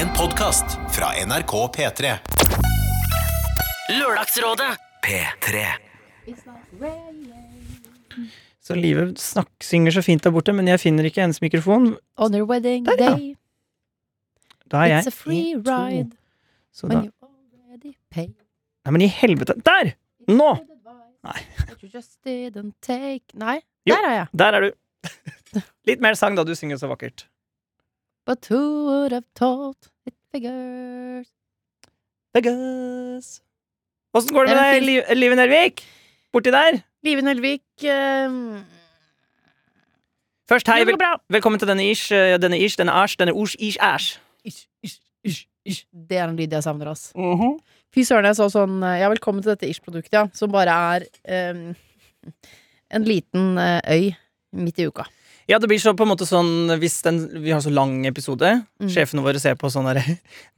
En 0.00 0.08
podkast 0.16 0.64
fra 0.96 1.06
NRK 1.26 1.52
P3. 1.76 2.10
Lørdagsrådet 4.00 4.76
P3. 5.06 5.64
Så 8.60 8.74
livet 8.76 9.18
snakk, 9.20 9.50
synger 9.64 9.94
så 9.96 10.02
fint 10.06 10.22
der 10.24 10.32
borte, 10.34 10.52
men 10.56 10.68
jeg 10.70 10.80
finner 10.82 11.06
ikke 11.08 11.24
hennes 11.24 11.40
mikrofon. 11.42 11.94
On 12.20 12.34
your 12.36 12.46
wedding 12.48 12.84
Der, 12.86 13.00
ja. 13.00 13.14
day, 13.16 13.34
Da 14.70 14.84
er 14.84 14.92
jeg 14.94 15.04
it's 15.04 15.10
a 15.10 15.16
free 15.16 15.52
en, 15.54 15.64
to. 15.64 15.70
ride. 15.72 16.10
Så 16.72 16.86
da, 16.86 16.94
When 17.00 17.04
you 17.08 17.12
already 17.22 17.94
pay. 18.10 18.28
nei, 18.84 18.92
men 18.92 19.02
i 19.02 19.10
helvete! 19.10 19.56
Der! 19.66 19.94
Nå! 20.28 20.52
Nei. 21.26 21.40
You 21.82 21.88
just 21.92 22.18
didn't 22.24 22.74
take 22.82 23.24
Nei, 23.34 23.60
Jo. 23.88 23.94
der 23.96 24.06
er 24.08 24.14
jeg. 24.14 24.26
Der 24.38 24.52
er 24.56 24.60
du. 24.60 24.70
Litt 25.88 26.00
mer 26.00 26.14
sang, 26.14 26.36
da. 26.36 26.44
Du 26.44 26.54
synger 26.54 26.76
så 26.80 26.88
vakkert. 26.88 27.26
But 28.26 28.46
who 28.50 28.86
would 28.86 29.12
have 29.12 29.28
thought 29.34 29.90
it 30.06 30.14
figures 30.32 31.28
Figures 32.36 33.40
Åssen 34.14 34.34
går 34.34 34.46
det 34.46 34.56
med 34.56 34.74
deg, 34.74 34.82
Liv, 34.82 35.02
Live 35.14 35.36
Nelvik? 35.38 35.84
Borti 36.32 36.50
der? 36.50 36.82
Live 37.06 37.22
Nelvik 37.22 37.86
um... 37.86 38.64
Først, 40.50 40.66
hei. 40.66 40.82
Vel, 40.82 40.96
velkommen 41.30 41.60
til 41.62 41.68
denne 41.70 41.84
ish, 41.86 42.10
denne 42.42 42.58
ish, 42.58 42.74
denne 42.78 42.90
æsj, 42.90 43.14
denne 43.20 43.34
ors, 43.38 43.52
ish, 43.54 43.78
æsj. 43.78 44.16
Ish, 44.44 44.64
ish, 44.82 44.96
ish, 45.22 45.44
ish. 45.62 45.84
Det 45.94 46.18
er 46.18 46.26
en 46.26 46.34
lyd 46.34 46.50
jeg 46.56 46.66
savner, 46.66 46.90
ass. 46.90 47.12
Fy 47.94 48.02
søren, 48.02 48.26
jeg 48.26 48.38
så 48.38 48.48
sånn 48.50 48.80
eh, 48.82 48.96
Ja, 48.98 49.12
velkommen 49.12 49.44
til 49.44 49.52
dette 49.52 49.70
Ish-produktet, 49.70 50.10
ja. 50.16 50.24
Som 50.34 50.50
bare 50.50 50.74
er 50.74 51.06
um, 51.54 51.62
en 52.90 53.06
liten 53.06 53.62
eh, 53.62 53.78
øy 53.94 54.10
midt 54.58 54.82
i 54.82 54.88
uka. 54.90 55.06
Ja, 55.50 55.58
det 55.58 55.66
blir 55.66 55.80
så 55.82 55.90
på 55.98 56.04
en 56.06 56.10
måte 56.12 56.26
sånn 56.28 56.70
hvis 56.78 57.00
den, 57.02 57.16
vi 57.42 57.50
har 57.50 57.58
så 57.64 57.72
lang 57.74 58.04
episode. 58.06 58.52
Mm. 58.80 58.88
Sjefene 58.94 59.24
våre 59.24 59.40
ser 59.42 59.56
på 59.58 59.66
sånn 59.72 59.88
herre 59.90 60.04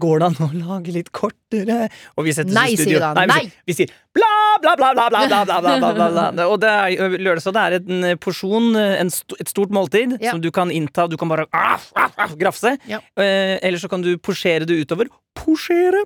Går 0.03 0.21
det 0.21 0.27
an 0.29 0.37
å 0.45 0.49
lage 0.53 0.93
litt 0.93 1.09
kortere? 1.17 1.87
Og 2.19 2.27
vi 2.29 2.35
setter 2.37 2.53
Nei, 2.53 2.75
sier 2.77 3.01
han. 3.01 3.17
vi, 3.17 3.27
Nei! 3.31 3.39
sier- 3.47 3.65
vi 3.73 3.77
sier 3.79 3.95
bla, 4.13 4.29
bla, 4.61 4.75
bla, 4.77 4.91
bla, 4.93 5.09
bla, 5.09 5.27
bla, 5.49 5.61
bla, 5.65 5.93
bla, 5.97 6.09
bla. 6.37 6.47
Og 6.53 6.61
det 6.61 6.69
er 6.69 7.17
lørdag, 7.19 7.49
det 7.57 7.63
er 7.65 7.79
en 7.81 8.19
porsjon, 8.21 8.71
en 8.77 9.09
st 9.11 9.39
et 9.41 9.49
stort 9.49 9.73
måltid, 9.73 10.19
Ja. 10.21 10.31
som 10.37 10.41
du 10.45 10.51
kan 10.53 10.71
innta. 10.71 11.09
Du 11.09 11.17
kan 11.17 11.29
bare 11.33 11.47
ah, 11.57 11.81
ah, 11.97 12.11
ah, 12.27 12.35
grafse. 12.37 12.77
Ja. 12.87 13.01
Eh, 13.17 13.57
eller 13.65 13.79
så 13.81 13.89
kan 13.89 14.03
du 14.05 14.13
porsjere 14.19 14.67
det 14.69 14.77
utover. 14.85 15.09
Porsjere! 15.35 16.05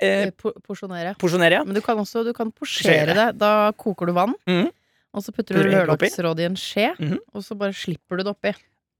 Eh, 0.00 0.24
Eh, 0.26 0.30
Porsjonere. 0.66 1.14
porsjonere. 1.20 1.60
Men 1.64 1.74
du 1.76 1.80
kan 1.80 1.96
også 1.96 2.24
du 2.26 2.32
kan 2.34 2.50
porsjere 2.52 3.14
det. 3.14 3.38
Da 3.38 3.70
koker 3.78 4.06
du 4.06 4.12
vann, 4.12 4.34
Mhm. 4.48 4.70
Og 5.14 5.22
så 5.24 5.32
putter 5.34 5.56
du 5.60 5.68
lørdagsrådet 5.70 6.42
i 6.44 6.48
en 6.50 6.56
skje, 6.58 6.88
Mhm. 6.98 7.18
og 7.34 7.44
så 7.46 7.56
bare 7.58 7.72
slipper 7.76 8.18
du 8.18 8.24
det 8.26 8.32
oppi. 8.34 8.54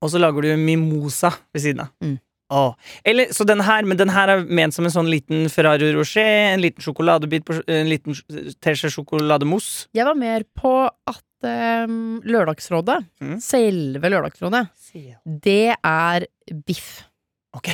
Og 0.05 0.11
så 0.13 0.21
lager 0.21 0.43
du 0.45 0.55
mimosa 0.61 1.31
ved 1.53 1.63
siden 1.65 1.81
av. 1.85 1.91
Mm. 2.05 2.19
Åh. 2.55 2.75
Eller, 3.09 3.31
så 3.33 3.45
den 3.49 3.61
her, 3.65 3.83
men 3.89 3.97
den 3.97 4.11
her 4.13 4.29
er 4.29 4.43
ment 4.45 4.75
som 4.77 4.85
en 4.85 4.93
sånn 4.93 5.09
liten 5.11 5.47
Ferrari 5.51 5.89
Rocher, 5.97 6.53
en 6.53 6.61
liten 6.61 6.85
sjokoladebit, 6.85 7.45
på, 7.49 7.57
en 7.73 7.89
liten 7.89 8.15
teskje 8.63 8.91
sjokolademousse. 8.93 9.89
Jeg 9.97 10.05
var 10.07 10.15
mer 10.21 10.45
på 10.55 10.75
at 11.09 11.49
um, 11.89 12.21
Lørdagsrådet, 12.23 13.01
mm. 13.25 13.39
selve 13.43 14.13
Lørdagsrådet, 14.13 14.67
det 15.25 15.75
er 15.81 16.27
biff. 16.67 17.05
Ok, 17.57 17.73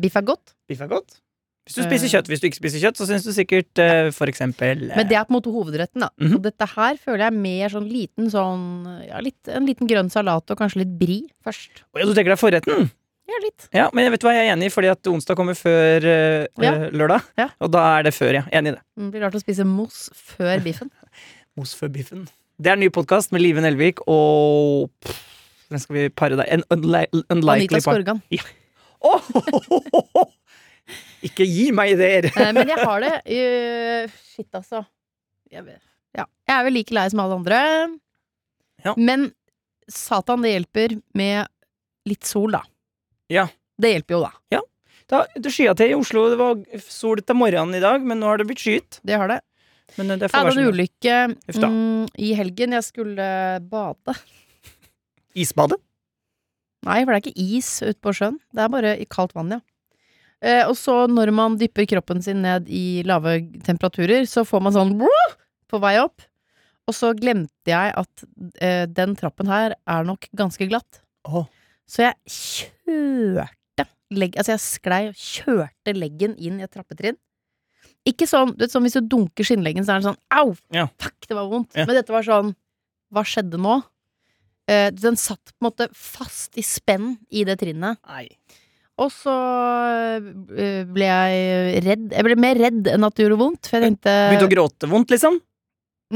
Biff 0.00 0.16
er 0.16 0.26
godt, 0.28 0.54
biff 0.68 0.80
er 0.84 0.90
godt. 0.90 1.20
Hvis 1.66 1.74
du 1.74 1.82
spiser 1.82 2.06
kjøtt, 2.12 2.28
hvis 2.30 2.40
du 2.42 2.46
ikke 2.46 2.60
spiser 2.60 2.78
kjøtt, 2.84 2.98
så 3.00 3.06
syns 3.08 3.24
du 3.26 3.32
sikkert 3.34 3.80
uh, 3.82 4.10
for 4.14 4.30
eksempel 4.30 4.84
eh, 4.86 4.96
men 5.00 5.08
det 5.10 5.16
er 5.18 5.24
på 5.26 5.32
en 5.34 5.38
måte 5.40 5.50
hovedretten. 5.50 6.04
da 6.04 6.10
Mhm. 6.22 6.36
Og 6.36 6.42
dette 6.44 6.68
her 6.76 6.94
føler 7.02 7.24
jeg 7.24 7.32
er 7.32 7.40
mer 7.42 7.68
sånn 7.74 7.88
liten 7.90 8.30
sånn 8.30 8.62
ja, 9.08 9.18
litt, 9.20 9.40
En 9.50 9.66
liten 9.66 9.88
grønn 9.90 10.08
salat 10.14 10.46
og 10.54 10.56
kanskje 10.60 10.84
litt 10.84 10.94
bri 11.00 11.18
først. 11.44 11.82
Å 11.90 11.98
ja, 11.98 12.06
Du 12.06 12.14
tenker 12.14 12.30
deg 12.36 12.38
forretten? 12.38 12.90
Ja, 13.26 13.40
litt. 13.42 13.66
Ja, 13.74 13.88
men 13.92 14.04
jeg 14.06 14.12
vet 14.14 14.22
hva 14.22 14.32
jeg 14.36 14.46
er 14.46 14.52
enig 14.54 14.68
i, 14.70 14.70
fordi 14.70 14.88
at 14.92 15.02
onsdag 15.10 15.34
kommer 15.34 15.58
før 15.58 16.04
eh, 16.06 16.46
Ja. 16.62 16.72
lørdag. 16.94 17.26
Ja. 17.36 17.48
Og 17.60 17.72
da 17.74 17.98
er 17.98 18.04
det 18.06 18.14
før, 18.14 18.32
ja. 18.38 18.44
Enig 18.54 18.70
i 18.70 18.76
det. 18.76 18.82
Det 19.02 19.10
blir 19.16 19.24
rart 19.26 19.34
å 19.34 19.42
spise 19.42 19.66
mos 19.66 20.04
før 20.14 20.62
biffen. 20.68 20.92
Mos 21.58 21.74
før 21.74 21.90
biffen. 21.90 22.28
Det 22.62 22.70
er 22.70 22.78
en 22.78 22.84
ny 22.86 22.88
podkast 22.94 23.32
med 23.34 23.42
Live 23.42 23.60
Nelvik 23.60 23.98
og 24.06 24.86
pff, 25.02 25.18
Hvem 25.68 25.80
skal 25.82 25.96
vi 25.98 26.08
pare 26.14 26.36
deg? 26.38 26.46
En 26.46 26.62
unli 26.70 27.02
unlikely 27.34 27.74
Anita. 27.74 27.80
Skorgan. 27.82 28.22
Åh! 29.02 30.26
Ikke 31.26 31.46
gi 31.48 31.70
meg 31.74 31.96
ideer! 31.96 32.28
Men 32.56 32.70
jeg 32.70 32.78
har 32.78 33.02
det. 33.02 33.14
eh, 33.26 34.14
shit, 34.34 34.48
altså. 34.54 34.84
Jeg, 35.50 35.78
ja. 36.16 36.26
jeg 36.26 36.54
er 36.54 36.64
vel 36.66 36.76
like 36.78 36.94
lei 36.94 37.06
som 37.12 37.22
alle 37.24 37.40
andre. 37.40 37.60
Ja. 38.84 38.94
Men 38.98 39.30
satan, 39.90 40.42
det 40.44 40.54
hjelper 40.54 40.96
med 41.16 41.46
litt 42.06 42.26
sol, 42.26 42.54
da. 42.54 42.62
Ja. 43.32 43.48
Det 43.78 43.92
hjelper 43.94 44.18
jo, 44.18 44.22
da. 44.26 44.62
Da, 45.10 45.22
det 45.38 45.52
skya 45.54 45.74
til 45.78 45.92
i 45.92 45.98
Oslo. 45.98 46.24
Det 46.32 46.38
var 46.40 46.80
sol 46.82 47.20
til 47.22 47.38
morgenen 47.38 47.78
i 47.78 47.82
dag, 47.82 48.02
men 48.02 48.18
nå 48.18 48.30
har 48.30 48.40
det 48.40 48.48
blitt 48.48 48.62
skyet. 48.64 48.98
Det 49.06 49.18
har 49.18 49.30
det. 49.30 49.38
Men 49.96 50.10
eh, 50.10 50.18
det 50.18 50.30
Jeg 50.32 50.34
hadde 50.34 50.54
en 50.58 50.72
ulykke 50.72 51.18
mm, 51.70 52.06
i 52.26 52.32
helgen. 52.38 52.74
Jeg 52.74 52.86
skulle 52.88 53.28
bade. 53.70 54.16
Isbade? 55.38 55.78
Nei, 56.86 57.00
for 57.04 57.12
det 57.12 57.18
er 57.18 57.22
ikke 57.22 57.46
is 57.58 57.70
ute 57.84 57.98
på 58.02 58.14
sjøen. 58.16 58.40
Det 58.54 58.64
er 58.64 58.72
bare 58.72 58.96
i 58.98 59.06
kaldt 59.10 59.34
vann, 59.36 59.54
ja. 59.54 59.62
Eh, 60.46 60.62
og 60.68 60.76
så 60.78 61.04
når 61.10 61.32
man 61.34 61.58
dypper 61.58 61.88
kroppen 61.90 62.22
sin 62.22 62.44
ned 62.44 62.70
i 62.70 63.02
lave 63.06 63.40
temperaturer, 63.66 64.26
så 64.30 64.44
får 64.46 64.62
man 64.62 64.76
sånn 64.76 64.94
på 65.66 65.80
vei 65.82 65.96
opp. 65.98 66.22
Og 66.86 66.94
så 66.94 67.10
glemte 67.18 67.72
jeg 67.72 67.94
at 67.98 68.26
eh, 68.62 68.84
den 68.86 69.16
trappen 69.18 69.50
her 69.50 69.74
er 69.74 70.06
nok 70.06 70.28
ganske 70.38 70.68
glatt. 70.70 71.00
Oh. 71.26 71.48
Så 71.90 72.04
jeg 72.04 72.14
kjørte 72.30 73.86
legg, 74.14 74.36
Altså 74.38 74.54
jeg 74.54 74.62
sklei 74.62 75.00
og 75.08 75.18
kjørte 75.18 75.94
leggen 75.96 76.36
inn 76.38 76.60
i 76.60 76.66
et 76.66 76.70
trappetrinn. 76.70 77.18
Ikke 78.06 78.28
sånn, 78.30 78.52
du 78.54 78.62
vet, 78.62 78.70
sånn 78.70 78.86
hvis 78.86 78.94
du 79.00 79.08
dunker 79.10 79.46
skinnleggen, 79.46 79.82
så 79.82 79.96
er 79.96 80.02
det 80.02 80.12
sånn 80.12 80.20
au! 80.30 80.54
Ja. 80.74 80.86
Fuck, 81.02 81.26
det 81.26 81.34
var 81.34 81.50
vondt. 81.50 81.74
Ja. 81.74 81.88
Men 81.88 81.98
dette 81.98 82.14
var 82.14 82.26
sånn 82.26 82.54
Hva 83.14 83.22
skjedde 83.26 83.58
nå? 83.62 83.80
Eh, 84.70 84.92
den 84.94 85.18
satt 85.18 85.50
på 85.50 85.58
en 85.62 85.66
måte 85.68 85.88
fast 85.94 86.54
i 86.58 86.62
spenn 86.66 87.16
i 87.30 87.42
det 87.46 87.58
trinnet. 87.62 87.98
Nei. 88.06 88.28
Og 88.96 89.10
så 89.12 89.32
eh, 90.56 90.84
ble 90.88 91.08
jeg 91.08 91.82
redd. 91.84 92.06
Jeg 92.14 92.24
ble 92.24 92.36
mer 92.40 92.56
redd 92.60 92.88
enn 92.94 93.04
at 93.04 93.16
det 93.16 93.26
gjorde 93.26 93.40
vondt. 93.42 93.68
For 93.68 93.76
jeg 93.76 93.90
tenkte 93.90 94.14
Begynte 94.30 94.48
å 94.48 94.52
gråte 94.54 94.88
vondt, 94.88 95.12
liksom? 95.12 95.36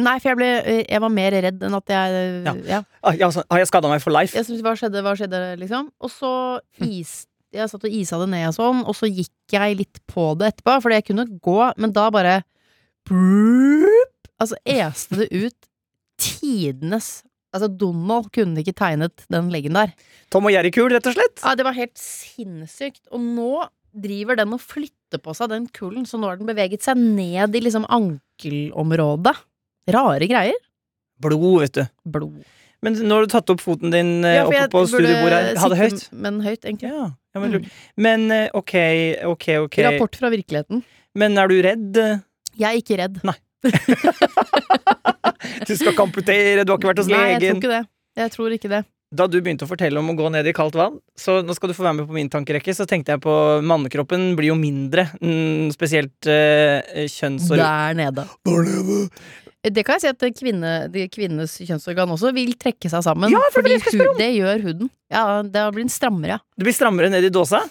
Nei, 0.01 0.15
for 0.23 0.31
jeg, 0.31 0.39
ble, 0.39 0.49
eh, 0.71 0.85
jeg 0.87 1.03
var 1.03 1.13
mer 1.13 1.35
redd 1.45 1.65
enn 1.67 1.77
at 1.77 1.93
jeg 1.93 2.21
Ja. 2.47 2.55
Ja. 2.69 2.81
Ah, 3.03 3.17
jeg, 3.17 3.33
så, 3.35 3.43
har 3.51 3.61
jeg 3.61 3.71
skada 3.73 3.91
meg 3.91 4.03
for 4.05 4.15
life? 4.15 4.37
Jeg 4.39 4.47
synes, 4.47 4.63
hva 4.65 4.77
skjedde, 4.79 5.03
hva 5.05 5.17
skjedde, 5.19 5.43
liksom? 5.61 5.91
Og 6.01 6.13
så 6.15 6.33
is 6.87 7.27
Jeg 7.51 7.67
satt 7.67 7.85
og 7.85 7.95
isa 7.99 8.21
det 8.23 8.29
ned 8.31 8.47
og 8.53 8.55
sånn, 8.55 8.85
og 8.87 8.95
så 8.95 9.09
gikk 9.11 9.51
jeg 9.51 9.81
litt 9.81 9.99
på 10.07 10.29
det 10.39 10.53
etterpå, 10.53 10.77
fordi 10.85 11.01
jeg 11.01 11.07
kunne 11.09 11.25
gå, 11.43 11.59
men 11.83 11.91
da 11.97 12.05
bare 12.15 12.37
Brup, 13.11 14.15
Altså 14.41 14.57
este 14.65 15.19
det 15.25 15.29
ut 15.35 15.69
tidenes 16.21 17.25
Altså, 17.51 17.67
Donald 17.81 18.29
kunne 18.35 18.63
ikke 18.63 18.77
tegnet 18.79 19.25
den 19.33 19.49
leggen 19.51 19.75
der. 19.75 19.91
Tom 20.31 20.47
og 20.47 20.53
Jerry-kul, 20.55 20.91
rett 20.95 21.09
og 21.11 21.17
slett? 21.17 21.41
Ja, 21.43 21.57
det 21.59 21.65
var 21.67 21.75
helt 21.75 21.99
sinnssykt. 21.99 23.03
Og 23.11 23.21
nå 23.25 23.65
driver 23.91 24.39
den 24.39 24.53
og 24.55 24.63
flytter 24.63 25.19
på 25.19 25.35
seg, 25.35 25.51
den 25.51 25.67
kulen, 25.75 26.05
så 26.07 26.21
nå 26.21 26.29
har 26.31 26.39
den 26.39 26.47
beveget 26.47 26.85
seg 26.87 27.01
ned 27.01 27.57
i 27.59 27.63
liksom 27.65 27.89
ankelområdet. 27.91 29.35
Rare 29.91 30.29
greier. 30.31 30.59
Blod, 31.21 31.61
vet 31.65 31.75
du. 31.81 31.85
Blod. 32.07 32.41
Men 32.81 32.95
nå 33.05 33.19
har 33.19 33.27
du 33.27 33.33
tatt 33.35 33.51
opp 33.53 33.61
foten 33.61 33.91
din 33.93 34.13
eh, 34.25 34.39
Ja, 34.39 34.47
oppe 34.49 34.71
på 34.73 34.87
studiebordet 34.89 35.41
her. 35.51 35.59
Ha 35.61 35.69
det 35.69 35.81
høyt. 35.83 36.07
Men 36.17 36.39
høyt, 36.45 36.63
egentlig. 36.65 36.89
Ja, 36.95 37.11
ja 37.35 37.43
men, 37.43 37.59
Mm. 37.59 37.67
men 38.07 38.31
eh, 38.33 38.47
ok, 38.57 38.73
ok, 39.35 39.47
ok. 39.67 39.77
Rapport 39.85 40.17
fra 40.17 40.31
virkeligheten. 40.33 40.81
Men 41.19 41.37
er 41.37 41.51
du 41.51 41.59
redd? 41.67 41.99
Jeg 42.57 42.71
er 42.71 42.79
ikke 42.81 42.97
redd. 43.03 43.19
Du 45.67 45.75
skal 45.77 45.93
ikke 45.93 46.05
amputere, 46.07 46.65
du 46.65 46.73
har 46.73 46.79
ikke 46.81 46.91
vært 46.91 47.03
hos 47.03 47.11
Nei, 47.11 47.19
jeg 47.19 47.41
tror 47.41 47.45
legen. 47.45 47.61
ikke 47.61 47.73
det. 47.75 47.83
Jeg 48.21 48.33
tror 48.35 48.55
ikke 48.57 48.71
det. 48.73 48.81
Da 49.11 49.25
du 49.27 49.37
begynte 49.43 49.67
å 49.67 49.71
fortelle 49.71 49.99
om 49.99 50.11
å 50.13 50.15
gå 50.19 50.29
ned 50.31 50.47
i 50.47 50.53
kaldt 50.55 50.77
vann, 50.79 51.01
så 51.19 51.41
nå 51.43 51.55
skal 51.57 51.73
du 51.73 51.75
få 51.75 51.83
være 51.83 51.97
med 51.99 52.07
på 52.11 52.15
min 52.15 52.29
tankerekke, 52.31 52.71
så 52.77 52.87
tenkte 52.87 53.17
jeg 53.17 53.23
på 53.25 53.33
mannekroppen 53.67 54.29
blir 54.39 54.53
jo 54.53 54.57
mindre, 54.59 55.09
mm, 55.19 55.73
spesielt 55.75 56.29
uh, 56.31 56.79
kjønnsorgan 57.11 57.65
Der 57.65 57.99
nede. 57.99 58.27
Det 59.67 59.83
kan 59.85 59.99
jeg 59.99 60.05
si 60.07 60.13
at 60.15 60.23
kvinne, 60.39 60.71
kvinnes 61.13 61.57
kjønnsorgan 61.59 62.15
også 62.15 62.31
vil 62.37 62.55
trekke 62.61 62.89
seg 62.93 63.03
sammen. 63.05 63.35
Ja, 63.35 63.43
for 63.53 63.67
det 63.67 63.67
fordi 63.67 63.75
det 63.75 63.75
jeg 63.75 63.83
skulle 63.83 63.99
spørre 63.99 64.15
hu- 64.15 64.23
det 64.23 64.31
gjør 64.39 64.63
huden. 64.69 64.93
Ja, 65.13 65.25
det 65.43 65.67
blir 65.75 65.85
den 65.85 65.93
strammere. 65.93 66.39
Det 66.57 66.65
blir 66.71 66.79
strammere 66.79 67.11
ned 67.13 67.27
i 67.27 67.33
dåsa. 67.35 67.65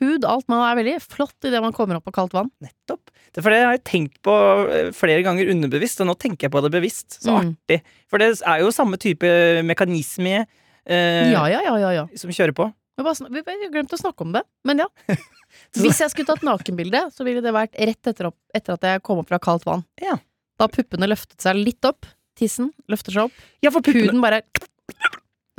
Hud, 0.00 0.24
alt. 0.28 0.46
Man 0.52 0.62
er 0.66 0.76
veldig 0.78 0.96
flott 1.04 1.48
idet 1.48 1.60
man 1.64 1.74
kommer 1.76 1.98
opp 1.98 2.06
på 2.08 2.14
kaldt 2.16 2.34
vann. 2.36 2.50
Nettopp. 2.64 3.10
Det 3.34 3.42
for 3.44 3.52
det 3.52 3.60
har 3.64 3.74
jeg 3.76 3.84
tenkt 3.88 4.20
på 4.24 4.34
eh, 4.72 4.90
flere 4.96 5.22
ganger 5.26 5.50
underbevisst, 5.52 6.00
og 6.04 6.10
nå 6.10 6.16
tenker 6.20 6.46
jeg 6.48 6.54
på 6.54 6.62
det 6.64 6.72
bevisst. 6.74 7.20
Så 7.22 7.32
Mm. 7.36 7.54
artig. 7.56 7.80
For 8.08 8.18
det 8.22 8.32
er 8.40 8.60
jo 8.64 8.72
samme 8.72 8.96
type 8.98 9.28
mekanisme 9.66 10.46
eh, 10.86 11.30
Ja, 11.32 11.46
ja, 11.50 11.60
ja, 11.64 11.76
ja, 11.78 11.90
ja. 12.02 12.06
som 12.16 12.30
kjører 12.30 12.54
på. 12.56 12.72
Vi 12.96 13.04
har 13.04 13.70
glemt 13.72 13.92
å 13.92 13.98
snakke 14.00 14.24
om 14.24 14.32
det, 14.32 14.42
men 14.64 14.78
ja. 14.80 14.86
Hvis 15.76 16.00
jeg 16.00 16.10
skulle 16.12 16.28
tatt 16.28 16.44
nakenbilde, 16.46 17.06
så 17.14 17.24
ville 17.26 17.42
det 17.44 17.52
vært 17.54 17.76
rett 17.76 18.10
etter, 18.10 18.30
opp, 18.30 18.38
etter 18.54 18.76
at 18.76 18.86
jeg 18.88 19.02
kom 19.06 19.20
opp 19.22 19.28
fra 19.30 19.38
kaldt 19.42 19.66
vann. 19.68 19.84
Ja. 20.02 20.16
Da 20.56 20.68
puppene 20.72 21.08
løftet 21.10 21.40
seg 21.44 21.58
litt 21.60 21.84
opp. 21.88 22.08
Tissen 22.36 22.70
løfter 22.90 23.12
seg 23.14 23.28
opp. 23.28 23.36
Ja, 23.64 23.70
for 23.72 23.84
puppene 23.84 24.10
Huden 24.10 24.24
bare 24.24 24.42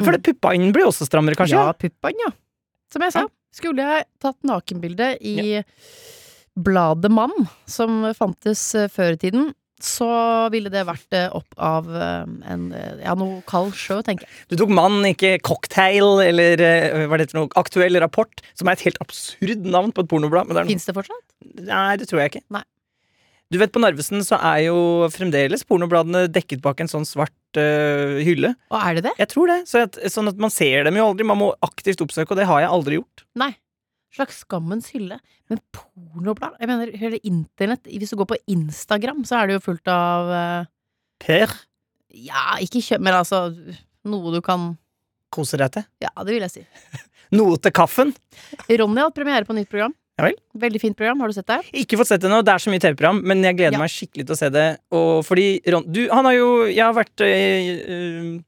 For 0.04 0.14
det 0.14 0.22
puppa 0.26 0.54
inn 0.54 0.70
blir 0.74 0.86
også 0.90 1.08
strammere, 1.10 1.38
kanskje? 1.38 1.58
Ja, 1.58 1.74
puppene, 1.74 2.28
ja. 2.28 2.32
Som 2.94 3.04
jeg 3.06 3.14
sa. 3.16 3.24
Skulle 3.58 3.86
jeg 3.86 4.06
tatt 4.22 4.38
nakenbilde 4.46 5.16
i 5.26 5.62
bladet 6.58 7.10
Mann, 7.14 7.34
som 7.70 8.04
fantes 8.18 8.62
eh, 8.78 8.90
før 8.90 9.16
i 9.16 9.20
tiden, 9.22 9.50
så 9.82 10.08
ville 10.50 10.72
det 10.74 10.82
vært 10.88 11.14
eh, 11.14 11.28
opp 11.38 11.58
av 11.62 11.90
eh, 11.94 12.24
en 12.50 12.64
Ja, 13.04 13.14
noe 13.18 13.44
kald 13.50 13.76
sjø, 13.78 14.00
tenker 14.06 14.26
jeg. 14.26 14.46
Du 14.50 14.58
tok 14.62 14.74
Mann, 14.74 15.04
ikke 15.06 15.36
Cocktail 15.46 16.24
eller 16.26 16.64
hva 17.06 17.18
er 17.20 17.24
det 17.24 17.30
for 17.32 17.44
noe, 17.44 17.52
Aktuell 17.62 18.00
rapport, 18.02 18.42
som 18.58 18.70
er 18.70 18.78
et 18.78 18.88
helt 18.88 18.98
absurd 19.06 19.70
navn 19.70 19.94
på 19.94 20.06
et 20.06 20.10
pornoblad. 20.10 20.50
Men 20.50 20.58
det 20.62 20.66
Fins 20.72 20.90
det 20.90 20.98
fortsatt? 20.98 21.24
nei, 21.62 21.94
det 22.02 22.10
tror 22.10 22.24
jeg 22.24 22.34
ikke. 22.34 22.46
Nei. 22.54 22.66
Du 23.54 23.56
vet, 23.62 23.72
På 23.72 23.80
Narvesen 23.80 24.26
så 24.28 24.36
er 24.44 24.66
jo 24.66 24.80
fremdeles 25.14 25.64
pornobladene 25.64 26.26
dekket 26.28 26.60
bak 26.66 26.82
en 26.84 26.90
sånn 26.92 27.06
svart 27.08 27.32
eh, 27.62 28.20
hylle. 28.26 28.54
Og 28.72 28.78
er 28.80 28.98
det 28.98 29.06
det? 29.08 29.14
Jeg 29.22 29.32
tror 29.34 29.52
det, 29.52 29.58
så 29.70 29.86
at, 29.86 30.00
Sånn 30.14 30.30
at 30.32 30.40
man 30.42 30.54
ser 30.54 30.88
dem 30.88 31.00
jo 31.00 31.08
aldri. 31.12 31.28
Man 31.28 31.40
må 31.42 31.52
aktivt 31.66 32.04
oppsøke, 32.06 32.34
og 32.34 32.40
det 32.40 32.48
har 32.50 32.64
jeg 32.64 32.74
aldri 32.74 33.00
gjort. 33.00 33.26
Nei. 33.40 33.52
Slags 34.16 34.42
skammens 34.46 34.90
hylle. 34.96 35.20
Men 35.52 35.62
pornoblad? 35.76 36.56
Jeg 36.62 36.70
mener, 36.70 36.92
hele 37.00 37.20
internett 37.28 37.86
Hvis 37.88 38.12
du 38.12 38.18
går 38.20 38.30
på 38.32 38.40
Instagram, 38.52 39.22
så 39.28 39.42
er 39.42 39.50
det 39.50 39.58
jo 39.58 39.66
fullt 39.68 39.92
av 39.92 40.32
uh... 40.32 40.72
Per, 41.22 41.54
Ja, 42.14 42.58
ikke 42.64 42.82
kjøp, 42.84 43.04
men 43.04 43.18
altså 43.18 43.48
noe 44.08 44.34
du 44.36 44.42
kan 44.46 44.76
Kose 45.34 45.60
deg 45.60 45.74
til. 45.76 45.84
Ja, 46.02 46.14
det 46.24 46.32
vil 46.32 46.46
jeg 46.46 46.54
si. 46.54 46.62
Noe 47.38 47.58
til 47.60 47.74
kaffen. 47.76 48.14
Ronny 48.70 49.02
har 49.02 49.10
hatt 49.10 49.18
premiere 49.18 49.48
på 49.48 49.56
nytt 49.58 49.68
program. 49.68 49.92
Ja 50.18 50.26
vel. 50.26 50.34
Veldig 50.58 50.80
fint 50.82 50.98
program. 50.98 51.20
Har 51.22 51.30
du 51.30 51.34
sett 51.38 51.46
det? 51.52 51.60
Ikke 51.84 51.98
fått 52.00 52.10
sett 52.10 52.22
det 52.24 52.30
nå, 52.32 52.40
det 52.42 52.50
er 52.56 52.64
så 52.64 52.72
mye 52.74 52.82
TV-program, 52.82 53.20
men 53.24 53.44
jeg 53.46 53.58
gleder 53.60 53.78
Ja. 53.78 53.84
meg 53.84 53.92
skikkelig 53.94 54.26
til 54.26 54.34
å 54.34 54.38
se 54.40 54.50
det. 54.50 54.68
Og 54.92 55.24
fordi 55.28 55.48
Ron, 55.70 55.86
du, 55.86 56.08
han 56.10 56.26
har 56.26 56.34
jo 56.34 56.48
Jeg 56.66 56.82
har 56.84 56.96
vært 56.98 57.22
øh, 57.22 58.40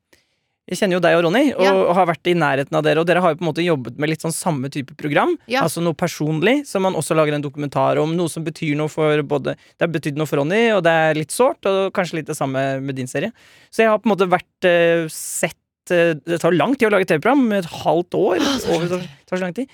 Jeg 0.69 0.77
kjenner 0.77 0.97
jo 0.99 1.01
deg 1.01 1.15
og 1.17 1.23
Ronny, 1.25 1.43
og 1.57 1.63
Ja. 1.65 1.93
har 1.97 2.05
vært 2.05 2.27
i 2.29 2.33
nærheten 2.37 2.75
av 2.77 2.83
dere. 2.85 2.99
Og 3.01 3.05
dere 3.09 3.21
har 3.21 3.31
jo 3.33 3.37
på 3.39 3.41
en 3.45 3.49
måte 3.53 3.63
jobbet 3.65 3.97
med 3.97 4.09
litt 4.09 4.21
sånn 4.21 4.33
samme 4.33 4.69
type 4.69 4.93
program. 4.97 5.35
Ja. 5.47 5.63
Altså 5.65 5.81
noe 5.81 5.93
personlig, 5.97 6.65
som 6.67 6.83
man 6.85 6.93
også 6.93 7.15
lager 7.17 7.33
en 7.33 7.41
dokumentar 7.41 7.97
om. 7.97 8.15
Noe 8.15 8.29
som 8.29 8.43
betyr 8.45 8.75
noe 8.77 8.87
for 8.87 9.21
både 9.23 9.55
Det 9.55 9.81
har 9.81 9.87
betydd 9.89 10.15
noe 10.17 10.27
for 10.29 10.37
Ronny, 10.37 10.71
og 10.73 10.83
det 10.85 10.91
er 10.93 11.13
litt 11.17 11.31
sårt, 11.33 11.65
og 11.65 11.91
kanskje 11.93 12.19
litt 12.21 12.27
det 12.27 12.37
samme 12.37 12.79
med 12.81 12.95
din 12.95 13.07
serie. 13.07 13.31
Så 13.71 13.81
jeg 13.81 13.89
har 13.89 13.97
på 13.97 14.05
en 14.09 14.15
måte 14.17 14.29
vært 14.29 14.65
øh, 14.69 15.09
sett 15.09 15.55
Det 15.89 16.37
tar 16.39 16.51
lang 16.53 16.75
tid 16.77 16.85
å 16.85 16.91
lage 16.93 17.07
TV-program. 17.09 17.51
Et 17.57 17.65
halvt 17.65 18.13
år. 18.13 18.37
Over, 18.69 18.87
det 18.89 19.09
tar 19.25 19.37
så 19.37 19.41
lang 19.41 19.55
tid. 19.57 19.67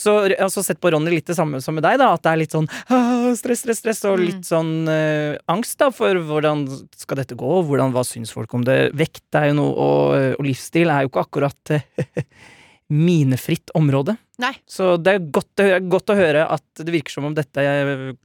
Så 0.00 0.14
jeg 0.30 0.38
har 0.38 0.46
også 0.48 0.62
sett 0.64 0.80
på 0.80 0.88
Ronny 0.94 1.12
litt 1.12 1.28
det 1.28 1.36
samme 1.36 1.58
som 1.60 1.76
med 1.76 1.84
deg, 1.84 1.98
da. 2.00 2.12
At 2.16 2.22
det 2.24 2.30
er 2.32 2.38
litt 2.40 2.54
sånn 2.56 2.68
«Ah, 2.88 3.28
stress, 3.36 3.60
stress, 3.66 3.82
stress, 3.82 4.00
og 4.08 4.16
Mm. 4.16 4.24
litt 4.30 4.48
sånn 4.48 4.70
uh, 4.88 5.36
angst 5.52 5.76
da 5.82 5.90
for 5.92 6.16
hvordan 6.24 6.64
skal 6.96 7.20
dette 7.20 7.36
gå, 7.36 7.50
hvordan, 7.68 7.92
hva 7.92 8.04
syns 8.08 8.32
folk 8.32 8.54
om 8.56 8.64
det. 8.64 8.78
Vekt 8.96 9.36
er 9.36 9.50
jo 9.50 9.58
noe, 9.60 9.74
og, 9.76 10.38
og 10.40 10.46
livsstil 10.48 10.88
er 10.88 11.04
jo 11.04 11.10
ikke 11.12 11.26
akkurat 11.26 11.74
øh, 11.76 12.24
minefritt 12.90 13.70
område. 13.78 14.16
Nei. 14.40 14.54
Så 14.66 14.96
det 14.98 15.12
er 15.18 15.26
godt, 15.36 15.60
godt 15.92 16.10
å 16.10 16.16
høre 16.18 16.46
at 16.50 16.64
det 16.80 16.94
virker 16.94 17.12
som 17.18 17.28
om 17.28 17.36
dette 17.36 17.62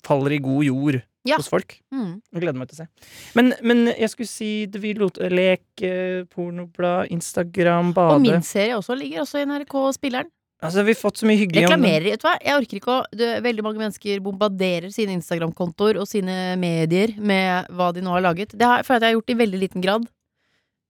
faller 0.07 0.37
i 0.37 0.39
god 0.41 0.63
jord 0.65 1.01
Ja. 1.27 1.37
hos 1.37 1.49
folk. 1.51 1.75
Mm. 1.93 2.21
Jeg 2.33 2.41
gleder 2.45 2.57
meg 2.61 2.69
til 2.71 2.77
å 2.77 2.83
se. 2.85 2.87
Men, 3.35 3.51
men 3.65 3.85
jeg 3.91 4.09
skulle 4.13 4.29
si 4.31 4.49
det 4.69 4.79
vi 4.83 4.93
lot 4.97 5.17
Lek, 5.17 5.65
eh, 5.85 6.23
pornoblad, 6.31 7.11
Instagram, 7.13 7.91
Og 7.97 8.21
min 8.23 8.41
serie 8.45 8.77
også 8.77 8.95
ligger 8.97 9.23
også 9.25 9.41
i 9.43 9.45
NRK 9.49 9.75
Spilleren. 9.99 10.31
Altså, 10.65 10.83
vi 10.87 10.93
har 10.95 10.99
fått 10.99 11.21
så 11.21 11.27
mye 11.29 11.39
hyggelig 11.39 11.63
Reklamerer, 11.65 12.07
vet 12.11 12.21
du 12.21 12.27
hva. 12.27 12.35
Jeg 12.41 12.57
orker 12.59 12.79
ikke 12.81 12.91
å 12.95 12.97
det, 13.15 13.29
Veldig 13.45 13.63
mange 13.65 13.81
mennesker 13.81 14.19
bombarderer 14.25 14.89
sine 14.93 15.15
Instagram-kontoer 15.19 16.01
og 16.01 16.09
sine 16.09 16.55
medier 16.61 17.15
med 17.17 17.69
hva 17.75 17.91
de 17.95 18.01
nå 18.05 18.11
har 18.17 18.25
laget. 18.25 18.53
Det 18.57 18.65
har, 18.67 18.83
føler 18.87 18.97
jeg 18.97 19.01
at 19.01 19.07
jeg 19.07 19.13
har 19.13 19.19
gjort 19.21 19.33
i 19.35 19.39
veldig 19.45 19.61
liten 19.63 19.85
grad. 19.85 20.09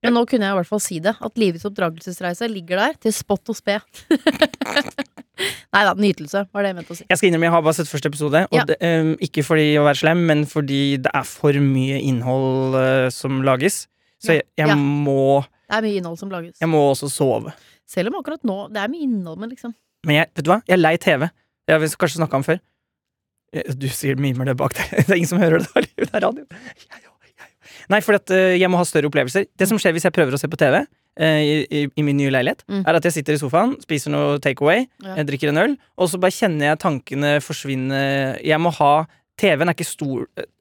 Men 0.06 0.14
nå 0.14 0.22
kunne 0.30 0.46
jeg 0.46 0.54
i 0.54 0.58
hvert 0.60 0.70
fall 0.70 0.82
si 0.84 1.00
det. 1.02 1.16
At 1.26 1.40
livets 1.42 1.66
oppdragelsesreise 1.66 2.48
ligger 2.52 2.78
der 2.78 2.98
til 3.02 3.14
spott 3.16 3.50
og 3.50 3.58
spe. 3.58 3.80
Nei 5.76 5.82
da, 5.84 5.92
nytelse 6.00 6.46
var 6.54 6.64
det 6.64 6.70
jeg 6.72 6.78
mente 6.78 6.94
å 6.94 6.98
si. 7.00 7.06
Jeg 7.10 7.20
skal 7.20 7.28
innrømme, 7.30 7.48
jeg 7.50 7.54
har 7.56 7.64
bare 7.66 7.76
sett 7.80 7.90
første 7.92 8.12
episode. 8.12 8.42
Og 8.48 8.56
Ja. 8.56 8.64
det, 8.70 8.78
um, 8.86 9.16
ikke 9.20 9.44
fordi 9.44 9.66
å 9.82 9.84
være 9.84 10.00
slem, 10.00 10.22
men 10.30 10.46
fordi 10.48 10.98
det 11.04 11.12
er 11.14 11.26
for 11.28 11.58
mye 11.60 11.98
innhold 12.00 12.78
uh, 12.78 13.10
som 13.12 13.42
lages. 13.44 13.88
Så 14.24 14.38
jeg, 14.38 14.46
jeg, 14.58 14.68
Ja. 14.72 14.76
må, 14.76 15.44
Det 15.68 15.76
er 15.76 15.82
mye 15.84 15.98
innhold 16.00 16.18
som 16.22 16.30
lages. 16.32 16.56
jeg 16.62 16.70
må 16.70 16.80
også 16.94 17.10
sove. 17.12 17.52
Selv 17.90 18.10
om 18.12 18.20
akkurat 18.22 18.42
nå 18.48 18.56
Det 18.74 18.82
er 18.82 18.90
mye 18.92 19.06
innhold, 19.06 19.38
men 19.42 19.52
liksom 19.54 19.74
Men 20.06 20.16
jeg, 20.20 20.30
vet 20.36 20.46
du 20.46 20.52
hva? 20.52 20.60
Jeg 20.68 20.76
er 20.78 20.82
lei 20.82 20.96
TV. 21.02 21.28
Jeg 21.70 21.74
har 21.80 21.98
kanskje 22.02 22.20
snakka 22.22 22.38
om 22.40 22.44
før. 22.46 22.60
Eh, 23.54 23.74
Du 23.74 23.88
sier 23.90 24.16
mimer 24.22 24.46
det 24.46 24.58
bak 24.58 24.74
deg. 24.78 24.90
Det 25.06 25.10
er 25.10 25.18
ingen 25.20 25.32
som 25.32 25.42
hører 25.42 25.64
det. 25.66 25.86
Det 25.98 26.12
er 26.14 26.22
radio. 26.26 26.46
Jeg 26.46 27.02
jeg. 27.02 27.52
Nei, 27.90 28.00
for 28.06 28.18
at 28.18 28.30
eh, 28.34 28.56
jeg 28.60 28.70
må 28.72 28.78
ha 28.78 28.86
større 28.88 29.10
opplevelser. 29.10 29.48
Det 29.58 29.68
som 29.70 29.78
skjer 29.82 29.94
hvis 29.98 30.06
jeg 30.08 30.14
prøver 30.16 30.38
å 30.38 30.40
se 30.42 30.48
på 30.50 30.58
TV 30.62 30.78
eh, 30.82 31.42
i, 31.42 31.56
i, 31.70 31.82
i 31.98 32.06
min 32.06 32.18
nye 32.18 32.32
leilighet, 32.34 32.62
Mm. 32.70 32.84
er 32.88 32.98
at 33.00 33.06
jeg 33.10 33.14
sitter 33.18 33.36
i 33.36 33.42
sofaen, 33.42 33.76
spiser 33.84 34.14
noe 34.14 34.38
takeaway, 34.42 34.86
Ja. 35.04 35.16
drikker 35.30 35.50
en 35.52 35.58
øl, 35.62 35.74
og 35.98 36.10
så 36.10 36.20
bare 36.22 36.34
kjenner 36.34 36.72
jeg 36.72 36.80
tankene 36.86 37.36
forsvinne. 37.44 38.00
Jeg 38.46 38.62
må 38.62 38.72
ha 38.78 38.94
TV-en 39.42 39.70
er 39.70 39.76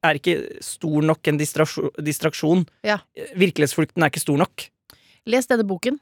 er 0.02 0.18
ikke 0.18 0.36
stor 0.64 1.04
nok 1.06 1.28
en 1.30 1.38
distraksjon. 1.38 1.92
distraksjon. 2.02 2.64
Ja. 2.84 2.98
Virkelighetsflukten 3.38 4.02
er 4.02 4.10
ikke 4.10 4.24
stor 4.24 4.40
nok. 4.40 4.66
Les 5.30 5.46
denne 5.46 5.64
boken. 5.68 6.00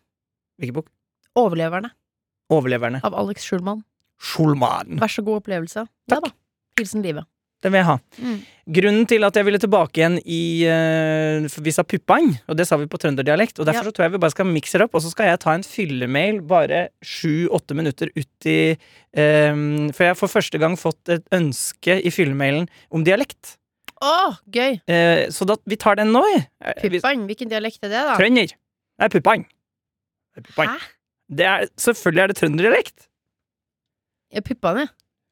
Hvilken 0.58 0.78
bok? 0.80 0.88
'Overleverne' 1.36 1.90
Overleverne. 2.52 3.00
av 3.02 3.14
Alex 3.14 3.44
Schulman. 3.48 3.82
Schulman. 4.20 4.98
Vær 5.00 5.08
så 5.10 5.22
god 5.24 5.42
opplevelse. 5.42 5.86
Ja 6.10 6.20
da. 6.20 6.30
Hilsen 6.78 7.02
livet. 7.02 7.24
Det 7.62 7.70
vil 7.70 7.78
jeg 7.78 7.86
ha. 7.86 7.94
Mm. 8.18 8.38
Grunnen 8.74 9.04
til 9.06 9.22
at 9.22 9.36
jeg 9.38 9.46
ville 9.46 9.58
tilbake 9.62 10.00
igjen 10.00 10.16
i 10.26 10.66
uh, 10.66 11.46
vi 11.62 11.70
sa 11.70 11.84
puppang, 11.86 12.32
og 12.50 12.56
det 12.58 12.66
sa 12.66 12.74
vi 12.80 12.88
på 12.90 12.98
trønderdialekt. 12.98 13.60
Og 13.62 13.66
derfor 13.68 13.84
Ja. 13.86 13.90
så 13.90 13.92
tror 13.94 14.04
jeg 14.08 14.12
vi 14.16 14.18
bare 14.24 14.34
skal 14.34 14.46
mikse 14.50 14.78
det 14.80 14.86
opp, 14.88 14.96
og 14.98 15.02
så 15.04 15.12
skal 15.12 15.26
jeg 15.30 15.38
ta 15.44 15.54
en 15.54 15.62
fyllemail 15.62 16.40
bare 16.42 16.88
sju-åtte 17.06 17.76
minutter 17.78 18.10
uti 18.18 18.74
um, 19.14 19.92
For 19.94 20.02
jeg 20.04 20.10
har 20.10 20.18
for 20.18 20.26
første 20.32 20.58
gang 20.58 20.74
fått 20.76 21.08
et 21.14 21.22
ønske 21.30 22.00
i 22.02 22.10
fyllemailen 22.10 22.66
om 22.90 23.04
dialekt. 23.06 23.56
Å, 24.02 24.34
gøy! 24.50 24.80
Uh, 24.90 25.30
så 25.30 25.46
da, 25.46 25.54
vi 25.64 25.76
tar 25.78 25.94
den 26.02 26.10
nå, 26.10 26.24
vi. 26.34 26.40
Eh, 26.66 26.82
Puppang. 26.82 27.26
Hvilken 27.30 27.48
dialekt 27.52 27.78
er 27.86 27.94
det, 27.94 28.02
da? 28.10 28.16
Trønder. 28.18 28.50
Er. 28.50 28.58
Det 28.98 29.06
er 29.06 29.14
puppang. 29.14 29.46
Hæ? 30.34 30.76
Det 31.30 31.46
er, 31.46 31.66
selvfølgelig 31.80 32.22
er 32.22 32.32
det 32.32 32.36
trønderdialekt. 32.40 33.08
Ja, 34.32 34.40
Puppang, 34.40 34.78
ja. 34.80 34.86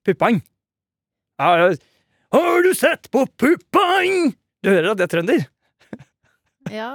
Puppang. 0.04 0.42
Ja, 1.40 1.70
har 2.32 2.62
du 2.62 2.70
sett 2.76 3.08
på 3.10 3.25
puppang? 3.40 4.34
Du 4.62 4.69
hører 4.70 4.92
at 4.92 5.00
det 5.00 5.06
er 5.08 5.12
trønder? 5.14 5.44
ja. 6.81 6.90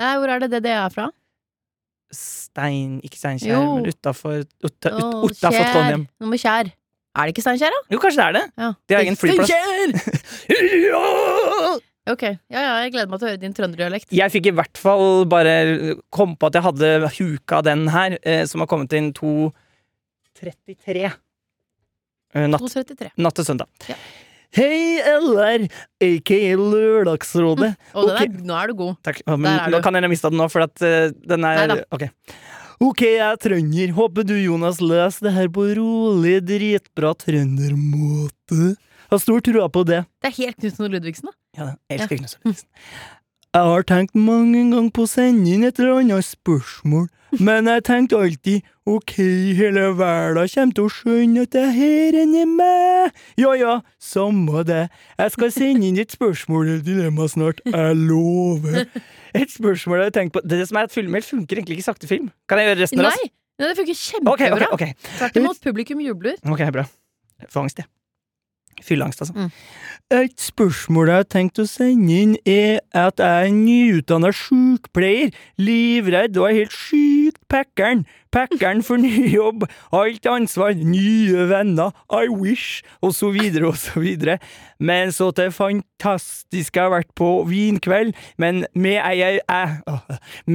Nei, 0.00 0.12
hvor 0.16 0.32
er 0.32 0.42
det 0.42 0.50
det 0.54 0.62
det 0.64 0.72
er 0.72 0.88
fra? 0.94 1.10
Stein, 2.10 2.98
ikke 3.06 3.20
Steinkjer, 3.20 3.60
men 3.76 3.86
utafor. 3.86 4.40
Trondheim. 4.72 6.08
Med 6.18 6.40
Kjær. 6.42 6.72
Er 7.14 7.28
det 7.28 7.34
ikke 7.36 7.44
Steinkjer, 7.44 7.76
da? 7.76 7.82
Jo, 7.92 8.00
kanskje 8.02 8.18
det 8.18 8.26
er 8.26 8.38
det. 8.38 8.44
Ja. 8.64 8.72
Det 8.88 8.96
er 8.96 9.04
egen 9.04 9.20
flyplass. 9.20 9.52
Steinkjer! 9.52 10.18
Ja! 10.90 11.76
Ok, 12.08 12.22
ja 12.24 12.60
ja, 12.64 12.70
jeg 12.84 12.94
gleder 12.94 13.10
meg 13.12 13.20
til 13.20 13.26
å 13.26 13.30
høre 13.30 13.40
din 13.42 13.54
trønderdialekt. 13.54 14.08
Jeg 14.14 14.32
fikk 14.32 14.48
i 14.50 14.54
hvert 14.56 14.80
fall 14.80 15.26
bare 15.30 15.52
komme 16.14 16.38
på 16.40 16.48
at 16.48 16.56
jeg 16.56 16.64
hadde 16.64 17.10
huka 17.18 17.60
den 17.66 17.84
her, 17.92 18.16
eh, 18.24 18.46
som 18.48 18.64
har 18.64 18.70
kommet 18.70 18.94
inn 18.96 19.12
2.33. 19.16 21.10
Eh, 22.32 22.46
natt, 22.48 22.62
233. 22.62 23.12
natt 23.20 23.36
til 23.36 23.46
søndag. 23.46 23.68
Ja. 23.90 23.98
Hei, 24.56 24.98
LR, 24.98 25.68
aka 26.02 26.38
Lørdagsrådet. 26.58 27.76
Mm. 27.76 27.92
den 27.94 28.08
Ok. 28.08 28.22
er, 28.24 28.32
nå 28.48 28.56
er 28.58 28.72
du 28.72 28.74
god. 28.80 28.96
Takk. 29.06 29.20
Ja, 29.22 29.36
Men 29.38 29.60
nå 29.70 29.78
kan 29.84 29.94
jeg 29.94 30.10
miste 30.10 30.30
den 30.32 30.40
nå, 30.42 30.48
for 30.50 30.66
at 30.66 30.74
uh, 30.82 31.12
den 31.14 31.46
er 31.46 31.60
Neida. 31.60 31.84
Ok. 31.94 32.08
Ok, 32.80 33.04
jeg 33.04 33.20
er 33.20 33.36
trønder. 33.38 33.92
Håper 33.94 34.24
du, 34.26 34.34
Jonas, 34.40 34.80
leser 34.80 35.28
det 35.28 35.34
her 35.36 35.50
på 35.52 35.68
rolig, 35.76 36.38
dritbra 36.48 37.12
trøndermåte. 37.20 38.72
Har 39.12 39.20
stor 39.22 39.42
trua 39.44 39.68
på 39.70 39.84
det. 39.86 40.00
Det 40.22 40.30
er 40.32 40.36
helt 40.38 40.58
Knutsen 40.58 40.86
og 40.88 40.94
Ludvigsen, 40.96 41.30
da. 41.30 41.36
Ja, 41.58 41.72
jeg 41.90 41.98
elsker 41.98 42.20
Knut 42.20 42.30
Sørlesen. 42.36 42.68
Jeg 43.50 43.66
har 43.66 43.82
tenkt 43.82 44.14
mange 44.14 44.60
ganger 44.70 44.92
på 44.94 45.02
å 45.02 45.10
sende 45.10 45.50
inn 45.50 45.64
et 45.66 45.80
eller 45.82 45.96
annet 46.04 46.22
spørsmål, 46.22 47.08
men 47.42 47.66
jeg 47.66 47.82
tenkte 47.88 48.20
alltid 48.22 48.68
ok, 48.86 49.14
hele 49.58 49.88
verden 49.98 50.46
kommer 50.52 50.76
til 50.76 50.86
å 50.86 50.92
skjønne 50.94 51.42
at 51.48 51.56
det 51.56 51.64
her 51.74 52.20
er 52.20 52.46
meg. 52.46 53.18
Ja 53.42 53.56
ja, 53.58 53.74
samme 53.98 54.62
det. 54.66 54.84
Jeg 55.18 55.34
skal 55.34 55.52
sende 55.56 55.90
inn 55.90 55.98
et 55.98 56.14
spørsmål 56.14 56.68
eller 56.68 56.86
dilemma 56.86 57.26
snart, 57.30 57.62
jeg 57.66 57.98
lover. 57.98 58.86
Et 59.34 59.50
spørsmål 59.50 60.04
jeg 60.04 60.10
har 60.12 60.16
tenkt 60.20 60.34
på 60.34 60.46
Det 60.46 60.62
som 60.70 60.78
er 60.78 60.86
at 60.86 60.94
filmer 60.94 61.26
funker 61.26 61.58
egentlig 61.58 61.80
ikke 61.80 61.86
i 61.86 61.90
sakte 61.90 62.10
film. 62.10 62.30
Kan 62.50 62.62
jeg 62.62 62.70
gjøre 62.70 62.84
resten 62.84 63.02
av 63.02 63.10
oss? 63.10 63.18
Nei, 63.22 63.30
det 63.66 63.76
funker 63.82 63.98
kjempebra. 64.06 64.38
kjempebra. 64.46 64.74
okay, 64.78 64.94
okay. 64.94 65.16
Tvert 65.18 65.42
imot, 65.42 65.64
publikum 65.66 66.06
jubler. 66.06 66.38
Ok, 66.46 66.62
bra. 66.74 66.86
Jeg 67.42 67.50
får 67.50 67.66
angst, 67.66 67.82
jeg. 67.82 67.90
Fylleangst, 68.84 69.20
altså. 69.24 69.34
Mm. 69.36 69.50
Et 70.10 70.40
spørsmål 70.42 71.10
jeg 71.12 71.22
har 71.22 71.28
tenkt 71.30 71.60
å 71.62 71.66
sende 71.70 72.16
inn, 72.22 72.32
er 72.48 72.80
at 72.96 73.20
jeg 73.22 73.50
er 73.50 73.54
nyutdanna 73.54 74.32
sykepleier, 74.34 75.34
livredd 75.60 76.38
og 76.40 76.48
er 76.48 76.62
helt 76.62 76.74
sykt 76.74 77.39
Packeren. 77.50 78.04
Packeren 78.30 78.82
for 78.86 78.96
ny 79.02 79.26
jobb. 79.34 79.66
Alt 79.92 80.26
ansvar. 80.26 80.74
Nye 80.78 81.48
venner. 81.50 81.90
I 82.06 82.28
wish. 82.30 82.82
Og 83.02 83.14
så 83.14 83.32
videre 83.34 83.72
og 83.72 83.76
så 83.76 84.00
videre. 84.00 84.38
Men 84.80 85.12
så 85.12 85.28
til 85.36 85.52
fantastisk 85.52 86.76
jeg 86.76 86.86
har 86.86 86.94
vært 86.94 87.10
på 87.18 87.28
vinkveld, 87.44 88.14
men 88.40 88.64
med 88.72 88.96
ei 88.96 89.18
jeg, 89.18 89.40
jeg, 89.44 89.98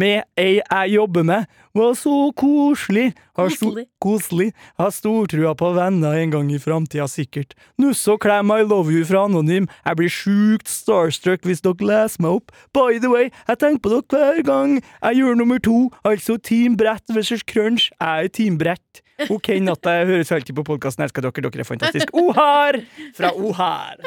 med 0.02 0.24
ei 0.42 0.56
jeg 0.58 0.94
jobber 0.96 1.28
med, 1.28 1.46
var 1.76 1.94
så 2.00 2.32
koselig. 2.34 3.12
Har 3.36 3.52
sto, 3.52 3.74
Koselig. 4.00 4.54
Har 4.80 4.94
stortrua 4.96 5.52
på 5.60 5.74
venner 5.76 6.16
en 6.16 6.32
gang 6.32 6.52
i 6.56 6.60
framtida, 6.60 7.04
sikkert. 7.12 7.52
Nuss 7.78 8.06
og 8.08 8.22
klem 8.24 8.54
I 8.56 8.64
love 8.64 8.94
you 8.94 9.04
fra 9.06 9.26
Anonym. 9.28 9.68
Jeg 9.86 10.00
blir 10.00 10.14
sjukt 10.14 10.72
starstruck 10.72 11.44
hvis 11.44 11.62
dere 11.66 11.90
leser 11.90 12.24
meg 12.24 12.40
opp. 12.40 12.56
By 12.74 12.98
the 13.04 13.12
way, 13.12 13.30
jeg 13.50 13.60
tenker 13.60 13.84
på 13.84 13.92
dere 13.92 14.08
hver 14.16 14.42
gang 14.48 14.78
jeg 14.80 15.20
gjør 15.20 15.36
nummer 15.42 15.60
to, 15.60 15.92
altså 16.08 16.40
Team 16.40 16.80
Brett 16.86 17.10
versus 17.10 17.42
Crunch. 17.42 17.90
Jeg 17.98 18.26
er 18.26 18.30
teambrett. 18.30 19.02
Ok, 19.32 19.48
natta, 19.64 19.96
jeg 20.00 20.10
høres 20.12 20.32
alltid 20.36 20.54
på 20.60 20.66
podkasten. 20.68 21.02
Elsker 21.08 21.24
dere, 21.26 21.48
dere 21.48 21.64
er 21.64 21.66
fantastiske. 21.66 22.14
Ohar! 22.14 22.78
Fra 23.18 23.32
Ohar. 23.34 24.04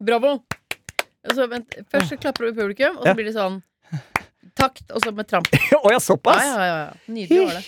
Bravo! 0.00 0.38
Altså, 1.24 1.44
vent, 1.50 1.76
først 1.92 2.14
så 2.14 2.18
klapper 2.20 2.48
du 2.48 2.56
publikum, 2.56 2.96
og 2.96 3.04
så 3.04 3.14
blir 3.18 3.28
det 3.28 3.34
sånn 3.36 3.60
takt, 4.56 4.86
og 4.88 5.04
så 5.04 5.12
med 5.12 5.28
tramp. 5.28 5.50
Å 5.76 5.82
oh, 5.82 5.92
Ja, 5.92 6.00
såpass? 6.00 6.40
ja, 6.40 6.56
ja, 6.56 6.78
ja. 6.86 7.12
Nydelig 7.12 7.44
var 7.44 7.58
det. 7.58 7.64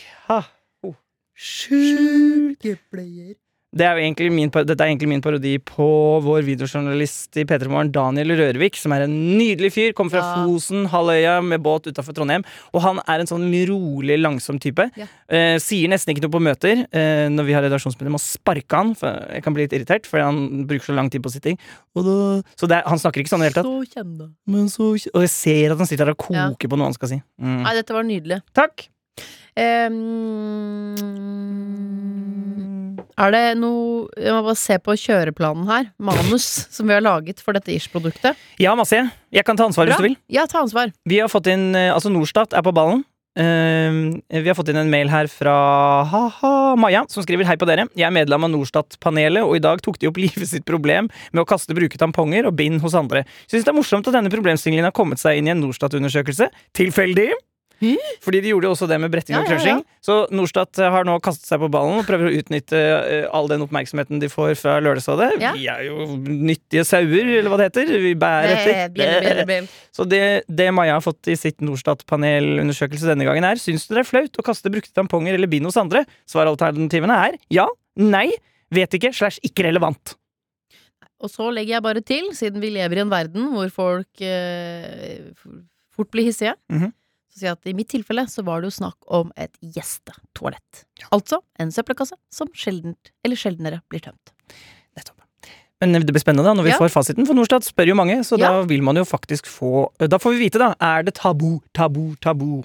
Oh. 0.89 0.97
Sykepleier. 1.37 3.35
Det 3.77 3.85
er 3.85 3.99
jo 3.99 4.05
egentlig 4.07 4.29
min, 4.33 4.49
dette 4.49 4.79
er 4.81 4.89
egentlig 4.89 5.09
min 5.11 5.21
parodi 5.21 5.57
på 5.59 5.87
vår 6.25 6.45
videojournalist 6.47 7.37
i 7.37 7.45
P3 7.45 7.67
Morgen, 7.69 7.91
Daniel 7.93 8.31
Rørvik, 8.39 8.77
som 8.79 8.93
er 8.95 9.03
en 9.05 9.17
nydelig 9.37 9.73
fyr. 9.75 9.93
Kommer 9.93 10.15
fra 10.15 10.23
Ja. 10.23 10.45
Fosen, 10.47 10.87
halvøya, 10.89 11.43
med 11.45 11.61
båt 11.61 11.89
utafor 11.91 12.15
Trondheim. 12.17 12.45
Og 12.73 12.81
han 12.81 13.01
er 13.07 13.21
en 13.21 13.27
sånn 13.27 13.45
rolig, 13.69 14.17
langsom 14.23 14.59
type. 14.63 14.87
Ja. 14.97 15.07
Eh, 15.29 15.59
sier 15.59 15.89
nesten 15.93 16.15
ikke 16.15 16.23
noe 16.25 16.33
på 16.39 16.41
møter. 16.41 16.87
Eh, 16.91 17.29
når 17.29 17.45
vi 17.45 17.53
har 17.53 17.63
redaksjonsmøter, 17.67 18.09
må 18.15 18.23
sparke 18.23 18.73
han, 18.81 18.95
for 18.95 19.13
jeg 19.35 19.43
kan 19.43 19.53
bli 19.53 19.67
litt 19.67 19.73
irritert, 19.77 20.07
fordi 20.07 20.23
han 20.25 20.67
bruker 20.67 20.87
så 20.87 20.95
lang 20.97 21.11
tid 21.11 21.23
på 21.27 21.31
sitting. 21.35 21.59
Og 21.97 22.05
da, 22.07 22.17
så 22.57 22.67
det 22.71 22.79
er, 22.79 22.89
han 22.89 22.99
snakker 22.99 23.21
ikke 23.21 23.35
sånn 23.35 23.45
i 23.45 23.51
det 23.51 23.57
hele 23.57 23.61
tatt. 23.61 23.73
Så 23.91 23.99
kjenne. 23.99 24.33
Men 24.47 24.69
så, 24.73 24.93
og 25.13 25.21
jeg 25.27 25.31
ser 25.35 25.73
at 25.73 25.79
han 25.79 25.87
sitter 25.87 26.07
der 26.07 26.17
og 26.17 26.31
Ja. 26.33 26.49
koker 26.55 26.69
på 26.69 26.79
noe 26.79 26.87
han 26.87 26.95
skal 26.95 27.09
si. 27.09 27.23
Mm. 27.43 27.63
Nei, 27.63 27.75
dette 27.75 27.93
var 27.93 28.05
nydelig. 28.05 28.41
Takk. 28.55 28.89
Ehm, 29.57 30.93
er 33.17 33.33
det 33.33 33.45
noe 33.57 34.05
Jeg 34.21 34.35
må 34.35 34.43
bare 34.45 34.59
se 34.61 34.77
på 34.77 34.97
kjøreplanen 35.01 35.65
her. 35.71 35.91
Manus 35.97 36.45
som 36.73 36.89
vi 36.89 36.97
har 36.97 37.05
laget 37.05 37.41
for 37.41 37.57
dette 37.57 37.73
Ish-produktet. 37.73 38.37
Ja, 38.61 38.77
masse. 38.77 39.01
Jeg 39.33 39.45
kan 39.49 39.57
ta 39.57 39.65
ansvar 39.69 39.89
hvis 39.89 40.01
du 40.01 40.11
vil. 40.11 40.17
Ja, 40.33 40.45
ta 40.51 40.61
ansvar. 40.65 40.93
Vi 41.09 41.21
har 41.23 41.33
fått 41.33 41.49
inn, 41.53 41.75
eh, 41.75 41.93
altså 41.93 42.13
Norstat 42.13 42.57
er 42.57 42.65
på 42.67 42.75
ballen. 42.77 43.05
Uh, 43.37 44.17
vi 44.33 44.49
har 44.49 44.57
fått 44.57 44.71
inn 44.73 44.79
en 44.81 44.89
mail 44.89 45.11
her 45.13 45.27
fra 45.29 45.53
ha-ha 46.09 46.53
Maja, 46.81 47.03
som 47.13 47.21
skriver 47.21 47.45
Hei 47.45 47.59
på 47.61 47.69
dere. 47.69 47.85
Jeg 47.93 48.07
er 48.09 48.15
medlem 48.15 48.47
av 48.47 48.53
Norstat-panelet, 48.55 49.45
og 49.45 49.59
i 49.59 49.61
dag 49.61 49.83
tok 49.85 49.99
de 50.01 50.09
opp 50.09 50.21
livet 50.25 50.49
sitt 50.49 50.65
problem 50.69 51.11
med 51.33 51.43
å 51.43 51.49
kaste 51.49 51.77
bruke 51.77 52.01
tamponger 52.01 52.49
og 52.49 52.57
bind 52.57 52.81
hos 52.85 52.97
andre. 52.97 53.27
Syns 53.45 53.69
det 53.69 53.75
er 53.75 53.77
morsomt 53.77 54.09
at 54.09 54.17
denne 54.17 54.33
problemstillingen 54.33 54.89
har 54.89 54.97
kommet 54.97 55.21
seg 55.21 55.37
inn 55.37 55.51
i 55.51 55.53
en 55.53 55.61
Norstat-undersøkelse. 55.65 56.49
Tilfeldig? 56.77 57.35
Hæ? 57.83 57.93
Fordi 58.25 58.41
de 58.41 58.53
gjorde 58.53 58.69
jo 58.69 58.73
også 58.73 58.89
det 58.89 58.97
med 59.03 59.13
bretting 59.13 59.37
og 59.39 59.47
crushing. 59.49 59.83
Så 60.05 60.17
Norstat 60.35 60.81
har 60.81 61.07
nå 61.07 61.17
kastet 61.25 61.49
seg 61.49 61.61
på 61.61 61.69
ballen 61.73 62.01
og 62.01 62.07
prøver 62.09 62.31
å 62.31 62.35
utnytte 62.39 62.79
eh, 62.79 63.27
all 63.37 63.51
den 63.51 63.65
oppmerksomheten 63.67 64.23
de 64.23 64.31
får 64.33 64.55
fra 64.61 64.79
Lørdagsrådet. 64.85 65.29
Vi 65.59 65.69
er 65.71 65.85
jo 65.89 66.07
nyttige 66.17 66.87
sauer, 66.89 67.33
eller 67.37 67.53
hva 67.53 67.61
det 67.61 67.69
heter. 67.71 67.93
Vi 68.07 68.15
bærer 68.19 68.57
Eh, 68.57 68.83
etter. 68.87 69.69
Så 69.95 70.07
det, 70.09 70.23
det 70.49 70.71
Maja 70.75 70.97
har 70.97 71.05
fått 71.05 71.29
i 71.33 71.37
sitt 71.39 71.61
Norstat-panelundersøkelse 71.65 73.11
denne 73.11 73.27
gangen 73.29 73.47
er 73.47 73.61
Syns 73.61 73.87
du 73.89 73.95
det 73.97 74.05
er 74.05 74.09
flaut 74.09 74.41
å 74.41 74.45
kaste 74.47 74.73
brukte 74.73 74.95
tamponger 74.97 75.37
eller 75.37 75.51
bind 75.51 75.69
hos 75.69 75.79
andre? 75.81 76.05
Svaralternativene 76.31 77.17
er 77.29 77.41
ja, 77.53 77.67
nei, 78.01 78.29
vet 78.75 78.97
ikke, 78.97 79.13
slash 79.17 79.43
ikke 79.47 79.67
relevant. 79.69 80.17
Og 81.25 81.33
så 81.33 81.49
legger 81.53 81.79
jeg 81.79 81.85
bare 81.85 82.03
til, 82.05 82.31
siden 82.37 82.61
vi 82.61 82.75
lever 82.75 83.01
i 83.01 83.05
en 83.07 83.13
verden 83.13 83.51
hvor 83.55 83.71
folk 83.73 84.25
eh, 84.25 85.33
fort 85.97 86.13
blir 86.13 86.29
hissige, 86.29 86.57
Mm 86.73 86.89
så 86.89 86.95
jeg 87.43 87.53
at 87.53 87.67
i 87.67 87.75
mitt 87.77 87.89
tilfelle 87.93 88.25
så 88.31 88.45
var 88.47 88.61
det 88.63 88.71
jo 88.71 88.77
snakk 88.79 88.97
om 89.09 89.33
et 89.37 89.53
gjestetoalett. 89.61 90.85
Altså 91.13 91.41
en 91.61 91.73
søppelkasse 91.75 92.17
som 92.33 92.49
sjeldent, 92.57 93.13
eller 93.25 93.37
sjeldnere, 93.41 93.83
blir 93.91 94.01
tømt. 94.05 94.33
Nettopp. 94.97 95.21
Men 95.81 95.93
det 95.93 96.09
blir 96.15 96.23
spennende 96.25 96.47
da, 96.49 96.55
når 96.57 96.65
vi 96.65 96.71
Ja. 96.73 96.79
får 96.81 96.89
fasiten, 96.95 97.27
for 97.27 97.35
Norstat 97.37 97.63
spør 97.67 97.89
jo 97.89 97.95
mange, 97.95 98.17
så 98.25 98.39
da 98.41 98.63
vil 98.65 98.83
man 98.83 98.97
jo 98.97 99.05
faktisk 99.05 99.45
få 99.45 99.91
Da 99.99 100.17
får 100.19 100.33
vi 100.39 100.49
vite, 100.49 100.59
da. 100.59 100.75
Er 100.81 101.03
det 101.03 101.15
tabu, 101.15 101.61
tabu, 101.75 102.17
tabu? 102.17 102.63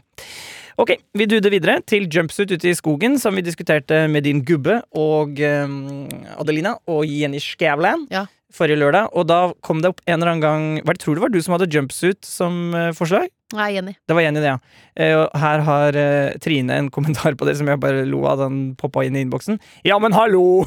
Ok, 0.79 0.95
vi 1.13 1.25
duder 1.25 1.51
videre 1.51 1.81
til 1.85 2.07
jumpsuit 2.07 2.49
ute 2.51 2.69
i 2.69 2.73
skogen, 2.73 3.19
som 3.19 3.35
vi 3.35 3.41
diskuterte 3.41 4.07
med 4.09 4.23
din 4.23 4.41
gubbe 4.43 4.81
og 4.95 5.37
um, 5.39 6.07
Adelina 6.39 6.77
og 6.87 7.05
Jenny 7.05 7.37
Skavlan 7.39 8.07
Ja. 8.09 8.25
forrige 8.51 8.79
lørdag. 8.79 9.09
Og 9.13 9.27
da 9.27 9.53
kom 9.61 9.81
det 9.81 9.89
opp 9.89 10.01
en 10.07 10.21
eller 10.21 10.31
annen 10.31 10.41
gang 10.41 10.81
Hva 10.85 10.95
tror 10.97 11.13
du 11.15 11.19
det 11.19 11.21
var 11.21 11.29
du 11.29 11.41
som 11.41 11.53
hadde 11.59 11.69
jumpsuit 11.69 12.23
som 12.23 12.73
eh, 12.73 12.91
forslag? 12.93 13.27
Nei, 13.55 13.67
Jenny. 13.75 13.93
Det 14.07 14.15
var 14.15 14.23
Jenny, 14.23 14.39
det, 14.39 14.51
ja. 14.53 14.59
Eh, 14.95 15.21
her 15.41 15.63
har 15.67 15.97
eh, 15.99 16.37
Trine 16.43 16.77
en 16.79 16.89
kommentar 16.93 17.35
på 17.35 17.47
det 17.47 17.57
som 17.59 17.67
jeg 17.67 17.81
bare 17.83 18.05
lo 18.07 18.23
av. 18.29 18.39
Den 18.39 18.61
poppa 18.79 19.03
inn 19.07 19.17
i 19.17 19.23
innboksen. 19.25 19.59
Ja, 19.87 19.97
men 19.99 20.15
hallo! 20.15 20.63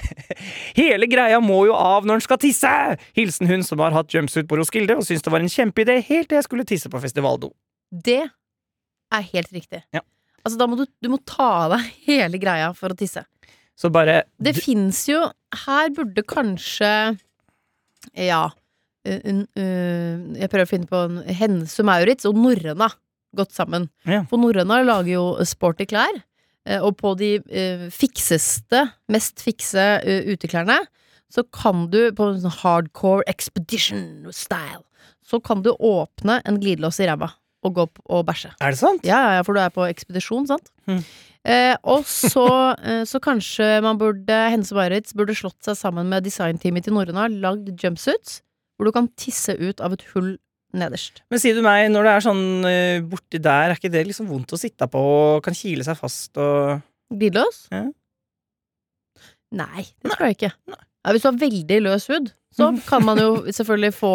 Hele 0.80 1.08
greia 1.10 1.40
må 1.44 1.62
jo 1.68 1.76
av 1.76 2.08
når 2.08 2.20
en 2.20 2.26
skal 2.26 2.40
tisse! 2.42 2.74
Hilsen 3.16 3.50
hun 3.50 3.64
som 3.66 3.80
har 3.84 3.96
hatt 3.96 4.12
jumpsuit 4.14 4.48
på 4.50 4.60
Roskilde 4.60 4.98
og 4.98 5.06
syntes 5.06 5.24
det 5.26 5.32
var 5.32 5.44
en 5.44 5.52
kjempeidé 5.52 6.00
helt 6.10 6.30
til 6.30 6.40
jeg 6.40 6.48
skulle 6.48 6.68
tisse 6.68 6.92
på 6.92 7.00
festivaldo. 7.02 7.54
Det 7.90 8.22
er 8.22 9.28
helt 9.32 9.52
riktig. 9.54 9.82
Ja. 9.96 10.04
Altså, 10.44 10.56
da 10.60 10.68
må 10.70 10.78
du, 10.78 10.86
du 11.00 11.10
må 11.12 11.20
ta 11.28 11.48
av 11.66 11.76
deg 11.76 11.90
hele 12.08 12.40
greia 12.40 12.70
for 12.76 12.92
å 12.92 12.98
tisse. 12.98 13.24
Så 13.80 13.88
bare 13.92 14.24
Det 14.36 14.52
fins 14.58 15.06
jo 15.08 15.22
Her 15.64 15.86
burde 15.96 16.20
kanskje 16.28 16.88
Ja 18.12 18.42
Jeg 19.04 20.50
prøver 20.50 20.66
å 20.66 20.70
finne 20.70 20.88
på 20.90 20.98
en 21.06 21.20
Hennes 21.36 21.76
og 21.80 21.86
Maurits 21.88 22.26
og 22.28 22.36
Norrøna 22.38 22.90
gått 23.36 23.54
sammen. 23.54 23.88
Ja. 24.08 24.24
For 24.28 24.40
Norrøna 24.42 24.80
lager 24.84 25.12
jo 25.12 25.24
sporty 25.46 25.86
klær. 25.90 26.22
eh, 26.66 26.80
Og 26.82 26.96
på 26.98 27.14
de 27.16 27.36
eh, 27.48 27.86
fikseste, 27.94 28.88
mest 29.08 29.40
fikse 29.44 29.84
eh, 30.02 30.26
uteklærne, 30.34 30.80
så 31.30 31.44
kan 31.54 31.86
du 31.92 32.10
på 32.12 32.26
en 32.32 32.40
sånn 32.42 32.56
hardcore 32.64 33.22
expedition 33.30 34.26
style, 34.34 34.82
så 35.22 35.38
kan 35.40 35.62
du 35.62 35.70
åpne 35.70 36.40
en 36.44 36.58
glidelås 36.58 36.98
i 37.00 37.06
ræva 37.06 37.30
og 37.62 37.74
gå 37.76 37.82
opp 37.86 37.98
og 38.08 38.24
bæsje. 38.26 38.50
Er 38.64 38.72
det 38.72 38.80
sant? 38.80 39.04
Ja, 39.06 39.18
ja, 39.22 39.32
ja, 39.38 39.42
for 39.46 39.54
du 39.54 39.60
er 39.60 39.70
på 39.70 39.84
ekspedisjon, 39.86 40.46
sant? 40.48 40.70
Mm. 40.88 41.02
Eh, 41.44 41.76
og 41.84 42.02
så, 42.08 42.46
eh, 42.88 43.04
så 43.06 43.20
kanskje 43.22 43.78
man 43.84 44.00
burde 44.00 44.38
Hense 44.50 44.74
Maurits 44.74 45.14
burde 45.14 45.36
slått 45.38 45.60
seg 45.68 45.76
sammen 45.78 46.08
med 46.10 46.24
designteamet 46.26 46.88
til 46.88 46.96
Norrøna, 46.96 47.28
lagd 47.30 47.70
jumpsuits, 47.78 48.40
hvor 48.80 48.88
du 48.88 48.94
kan 48.96 49.10
tisse 49.20 49.52
ut 49.60 49.82
av 49.84 49.92
et 49.92 50.04
hull 50.14 50.38
nederst. 50.72 51.20
Men 51.28 51.40
sier 51.42 51.56
du 51.58 51.60
meg, 51.66 51.90
når 51.92 52.06
det 52.06 52.12
er 52.14 52.24
sånn 52.24 52.44
eh, 52.64 53.02
borti 53.04 53.40
der, 53.42 53.68
er 53.68 53.76
ikke 53.76 53.90
det 53.92 54.06
liksom 54.08 54.30
vondt 54.30 54.54
å 54.56 54.60
sitte 54.60 54.86
på 54.88 55.00
og 55.00 55.42
kan 55.44 55.56
kile 55.56 55.84
seg 55.84 55.98
fast 56.00 56.40
og 56.40 56.80
Glidelås? 57.10 57.64
Ja. 57.74 57.88
Nei, 59.60 59.82
det 60.00 60.12
tror 60.14 60.28
jeg 60.28 60.36
ikke. 60.38 60.52
Ja, 60.70 61.10
hvis 61.12 61.24
du 61.24 61.28
har 61.28 61.40
veldig 61.42 61.80
løs 61.84 62.06
hud, 62.08 62.30
så 62.56 62.70
kan 62.90 63.04
man 63.04 63.20
jo 63.20 63.34
selvfølgelig 63.50 63.96
få 63.98 64.14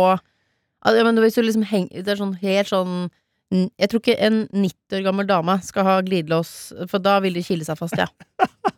ja, 0.86 1.03
men 1.05 1.17
hvis 1.17 1.38
du 1.38 1.41
liksom 1.41 1.63
henger 1.65 2.03
Det 2.05 2.12
er 2.13 2.19
sånn 2.19 2.36
helt 2.43 2.69
sånn 2.69 2.98
Jeg 3.50 3.89
tror 3.89 4.01
ikke 4.03 4.19
en 4.22 4.43
90 4.53 5.00
år 5.00 5.05
gammel 5.07 5.29
dame 5.29 5.55
skal 5.65 5.88
ha 5.88 5.95
glidelås, 6.05 6.51
for 6.91 7.01
da 7.01 7.17
vil 7.25 7.38
de 7.38 7.45
kile 7.45 7.65
seg 7.65 7.79
fast, 7.79 7.98
ja. 7.98 8.10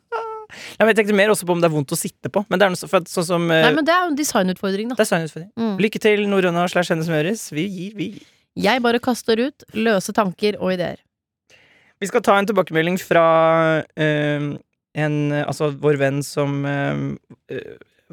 Ja, 0.47 0.85
men 0.85 0.93
Jeg 0.93 1.01
tenkte 1.01 1.17
mer 1.17 1.33
også 1.33 1.47
på 1.47 1.55
om 1.55 1.63
det 1.63 1.69
er 1.69 1.75
vondt 1.75 1.93
å 1.93 1.99
sitte 1.99 2.31
på. 2.33 2.43
Men 2.47 2.59
det 2.59 2.67
er 2.67 2.73
noe 2.73 2.79
så, 2.79 2.89
for, 2.91 3.05
sånn 3.11 3.27
som 3.27 3.51
eh, 3.51 3.65
Nei, 3.65 3.73
men 3.75 3.87
det 3.87 3.93
er 3.95 4.05
jo 4.05 4.13
en 4.13 4.19
designutfordring, 4.19 4.93
da. 4.93 4.99
designutfordring. 4.99 5.51
Mm. 5.59 5.75
Lykke 5.85 6.01
til, 6.03 6.23
Norrøna 6.31 6.67
slash 6.71 6.93
Hennes 6.93 7.11
Møres. 7.11 7.47
Vi 7.55 7.67
gir, 7.67 7.97
vi 7.97 8.11
gir. 8.15 8.31
Jeg 8.57 8.81
bare 8.81 9.01
kaster 9.03 9.39
ut 9.41 9.67
løse 9.77 10.13
tanker 10.17 10.57
og 10.57 10.73
ideer. 10.73 11.03
Vi 12.01 12.09
skal 12.09 12.23
ta 12.25 12.37
en 12.37 12.47
tilbakemelding 12.49 12.97
fra 13.01 13.25
eh, 13.97 14.47
en, 14.97 15.17
altså 15.41 15.71
vår 15.81 15.99
venn 16.01 16.23
som 16.25 16.59
eh, 16.69 17.53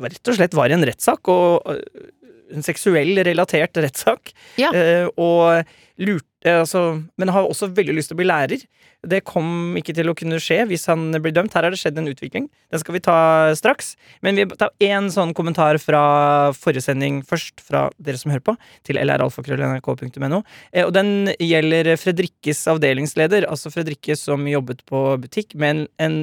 rett 0.05 0.33
og 0.33 0.39
slett 0.39 0.57
var 0.57 0.73
i 0.73 0.77
en 0.77 0.87
rettssak, 0.89 1.29
og 1.33 1.69
eh, 1.73 2.13
en 2.55 2.65
seksuell 2.65 3.19
relatert 3.27 3.81
rettssak. 3.81 4.35
Ja. 4.61 4.71
Og 5.17 5.65
lurte 6.05 6.34
altså, 6.51 7.03
Men 7.17 7.33
har 7.33 7.47
også 7.49 7.71
veldig 7.73 7.95
lyst 7.97 8.11
til 8.11 8.17
å 8.17 8.21
bli 8.21 8.27
lærer. 8.29 8.65
Det 9.05 9.23
kom 9.25 9.77
ikke 9.77 9.95
til 9.97 10.09
å 10.09 10.15
kunne 10.17 10.41
skje 10.41 10.63
hvis 10.69 10.87
han 10.91 11.11
blir 11.23 11.33
dømt. 11.33 11.53
Her 11.57 11.67
har 11.67 11.75
det 11.75 11.81
skjedd 11.81 11.99
en 12.01 12.09
utvikling. 12.09 12.49
Den 12.73 12.83
skal 12.83 12.97
vi 12.97 13.03
ta 13.05 13.17
straks. 13.57 13.95
Men 14.25 14.37
vi 14.37 14.47
tar 14.53 14.73
én 14.85 15.11
sånn 15.13 15.35
kommentar 15.37 15.79
fra 15.83 16.53
forrige 16.57 16.85
sending 16.87 17.23
først, 17.27 17.61
fra 17.65 17.87
dere 17.99 18.21
som 18.21 18.33
hører 18.33 18.45
på, 18.45 18.57
til 18.85 19.01
lralfakrøll.nrk.no. 19.01 20.43
Eh, 20.73 20.85
Og 20.85 20.93
den 20.97 21.33
gjelder 21.41 21.95
Fredrikkes 22.01 22.65
avdelingsleder, 22.73 23.49
altså 23.49 23.73
Fredrikke 23.73 24.17
som 24.19 24.45
jobbet 24.49 24.85
på 24.89 25.07
butikk, 25.21 25.55
med 25.55 25.71
en 25.75 25.87
En 26.05 26.17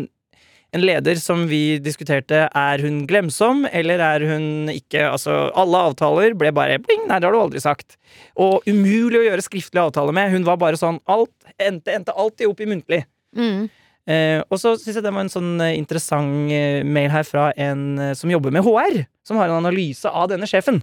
leder 0.80 1.16
som 1.20 1.48
vi 1.50 1.80
diskuterte, 1.84 2.46
er 2.56 2.84
hun 2.86 3.02
glemsom, 3.10 3.66
eller 3.72 4.00
er 4.00 4.24
hun 4.30 4.70
ikke 4.72 5.02
Altså, 5.12 5.50
alle 5.60 5.82
avtaler 5.90 6.34
ble 6.40 6.52
bare 6.56 6.78
bling, 6.80 7.08
nei, 7.10 7.18
det 7.20 7.28
har 7.28 7.36
du 7.36 7.42
aldri 7.42 7.60
sagt. 7.64 7.98
Og 8.40 8.64
umulig 8.70 9.20
å 9.20 9.26
gjøre 9.26 9.44
skriftlig 9.44 9.82
avtale 9.84 10.14
med. 10.16 10.32
Hun 10.32 10.46
var 10.48 10.58
bare 10.62 10.80
sånn 10.80 11.02
Alt 11.12 11.34
endte, 11.60 11.92
endte 11.92 12.16
alltid 12.16 12.48
opp 12.48 12.62
i 12.64 12.70
muntlig. 12.72 13.02
Mm. 13.36 13.68
Eh, 14.08 14.40
og 14.50 14.58
så 14.58 14.74
syns 14.80 14.96
jeg 14.98 15.04
det 15.04 15.12
var 15.14 15.22
en 15.26 15.30
sånn 15.34 15.52
eh, 15.62 15.76
interessant 15.78 16.50
eh, 16.56 16.82
mail 16.88 17.12
her 17.14 17.28
fra 17.28 17.50
en 17.60 17.84
eh, 18.00 18.14
som 18.18 18.32
jobber 18.32 18.52
med 18.56 18.64
HR, 18.66 19.04
som 19.28 19.38
har 19.38 19.52
en 19.52 19.60
analyse 19.60 20.08
av 20.10 20.32
denne 20.32 20.48
sjefen. 20.50 20.80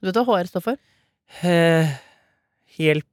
Du 0.00 0.08
vet 0.08 0.16
hva 0.22 0.38
HR 0.40 0.48
står 0.48 0.64
for? 0.70 0.78
Eh, 1.46 1.90
hjelp 2.78 3.06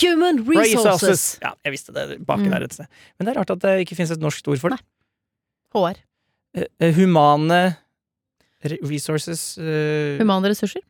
Human 0.00 0.40
Resources. 0.48 1.36
Ja, 1.44 1.52
jeg 1.62 1.76
visste 1.76 1.92
det 1.94 2.18
baki 2.26 2.48
Mm. 2.48 2.50
der 2.50 2.64
et 2.66 2.72
sted. 2.74 2.88
Men 3.18 3.26
det 3.28 3.30
er 3.36 3.38
rart 3.40 3.52
at 3.54 3.60
det 3.62 3.76
ikke 3.84 3.94
finnes 4.00 4.10
et 4.10 4.20
norsk 4.24 4.48
ord 4.50 4.58
for 4.58 4.74
det. 4.74 4.80
HR. 5.72 6.00
Eh, 6.56 6.68
eh, 6.80 6.94
humane 6.96 7.76
resources 8.62 9.58
eh, 9.58 10.18
Humane 10.20 10.52
ressurser. 10.52 10.82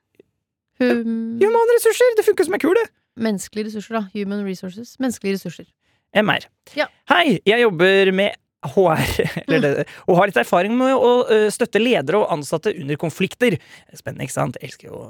Hum 0.80 1.38
Humane 1.40 1.76
ressurser! 1.78 2.16
Det 2.18 2.26
funker 2.26 2.48
som 2.48 2.56
ei 2.56 2.62
kule! 2.62 2.82
Menneskelige 3.22 3.68
ressurser, 3.68 3.98
da. 3.98 4.06
Human 4.16 4.40
Resources. 4.46 4.96
Menneskelige 5.00 5.36
ressurser. 5.36 5.66
MR. 6.16 6.46
Ja. 6.76 6.86
Hei, 7.12 7.38
jeg 7.46 7.60
jobber 7.60 8.10
med 8.16 8.38
HR, 8.72 9.04
eller 9.46 9.62
det, 9.62 9.84
og 10.06 10.16
har 10.16 10.30
litt 10.30 10.40
erfaring 10.40 10.74
med 10.78 10.96
å 10.96 11.12
støtte 11.52 11.82
ledere 11.82 12.22
og 12.22 12.32
ansatte 12.32 12.72
under 12.72 12.98
konflikter. 13.00 13.58
Spennende, 13.92 14.24
ikke 14.24 14.36
sant? 14.38 14.56
Jeg 14.60 14.72
elsker 14.72 14.88
jo 14.88 15.04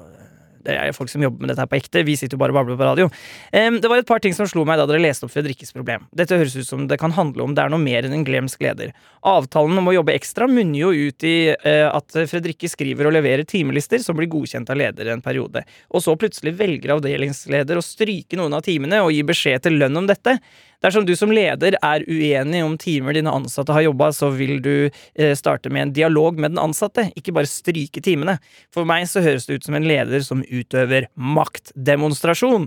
det 0.66 0.76
er 0.76 0.90
jo 0.90 0.96
folk 0.96 1.10
som 1.12 1.24
jobber 1.24 1.44
med 1.44 1.52
dette 1.52 1.64
her 1.64 1.70
på 1.70 1.78
ekte. 1.78 2.04
Vi 2.06 2.16
sitter 2.18 2.36
jo 2.36 2.42
bare 2.42 2.54
og 2.54 2.60
babler 2.60 2.78
på 2.78 2.86
radio. 2.86 3.08
Um, 3.52 3.78
det 3.82 3.90
var 3.90 4.02
et 4.02 4.08
par 4.08 4.22
ting 4.22 4.34
som 4.36 4.48
slo 4.50 4.64
meg 4.68 4.80
da 4.80 4.86
dere 4.88 5.02
leste 5.02 5.26
opp 5.26 5.34
Fredrikkes 5.34 5.74
problem. 5.74 6.06
Dette 6.16 6.38
høres 6.38 6.56
ut 6.56 6.68
som 6.68 6.86
det 6.90 6.98
kan 7.02 7.14
handle 7.16 7.46
om 7.46 7.56
det 7.56 7.64
er 7.64 7.72
noe 7.72 7.82
mer 7.82 8.06
enn 8.06 8.16
en 8.16 8.26
glemsk 8.26 8.62
leder. 8.64 8.94
Avtalen 9.28 9.78
om 9.78 9.90
å 9.90 9.96
jobbe 9.96 10.16
ekstra 10.16 10.48
munner 10.50 10.84
jo 10.84 10.92
ut 11.10 11.28
i 11.28 11.36
uh, 11.52 11.88
at 11.92 12.18
Fredrikke 12.30 12.70
skriver 12.70 13.08
og 13.08 13.16
leverer 13.18 13.46
timelister 13.48 14.02
som 14.04 14.18
blir 14.18 14.30
godkjent 14.32 14.70
av 14.72 14.80
leder 14.80 15.12
en 15.12 15.24
periode. 15.24 15.64
Og 15.92 16.04
så 16.04 16.16
plutselig 16.18 16.56
velger 16.58 16.96
avdelingsleder 16.96 17.78
å 17.78 17.86
stryke 17.86 18.38
noen 18.38 18.58
av 18.58 18.66
timene 18.66 19.02
og 19.04 19.12
gi 19.14 19.24
beskjed 19.26 19.66
til 19.66 19.80
lønn 19.82 20.02
om 20.02 20.10
dette. 20.10 20.38
Dersom 20.82 21.06
du 21.06 21.12
som 21.14 21.30
leder 21.30 21.76
er 21.78 22.04
uenig 22.10 22.62
om 22.66 22.74
timer 22.80 23.14
dine 23.14 23.30
ansatte 23.30 23.74
har 23.74 23.84
jobba, 23.86 24.10
så 24.12 24.32
vil 24.34 24.56
du 24.62 24.74
eh, 24.90 25.34
starte 25.38 25.70
med 25.70 25.82
en 25.86 25.94
dialog 25.94 26.40
med 26.40 26.54
den 26.54 26.62
ansatte, 26.62 27.06
ikke 27.18 27.34
bare 27.36 27.50
stryke 27.50 28.02
timene. 28.02 28.38
For 28.74 28.88
meg 28.88 29.06
så 29.10 29.22
høres 29.22 29.46
det 29.46 29.60
ut 29.60 29.68
som 29.68 29.78
en 29.78 29.86
leder 29.86 30.24
som 30.26 30.42
utøver 30.42 31.06
maktdemonstrasjon. 31.14 32.66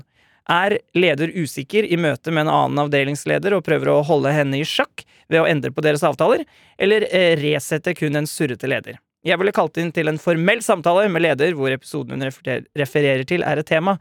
Er 0.52 0.78
leder 0.96 1.34
usikker 1.34 1.88
i 1.90 1.98
møte 1.98 2.32
med 2.32 2.46
en 2.46 2.54
annen 2.54 2.84
avdelingsleder 2.86 3.58
og 3.58 3.66
prøver 3.66 3.92
å 3.92 4.04
holde 4.06 4.32
henne 4.32 4.62
i 4.62 4.68
sjakk 4.68 5.04
ved 5.28 5.42
å 5.42 5.50
endre 5.50 5.74
på 5.74 5.84
deres 5.84 6.06
avtaler, 6.06 6.46
eller 6.78 7.08
eh, 7.10 7.34
resette 7.42 7.96
kun 7.98 8.16
en 8.16 8.30
surrete 8.30 8.70
leder? 8.70 9.02
Jeg 9.26 9.42
ville 9.42 9.56
kalt 9.58 9.80
inn 9.82 9.90
til 9.92 10.08
en 10.08 10.22
formell 10.22 10.62
samtale 10.62 11.08
med 11.10 11.26
leder 11.26 11.56
hvor 11.58 11.74
episoden 11.74 12.22
hun 12.22 12.30
refererer 12.30 13.26
til, 13.26 13.42
er 13.42 13.60
et 13.60 13.68
tema. 13.68 13.98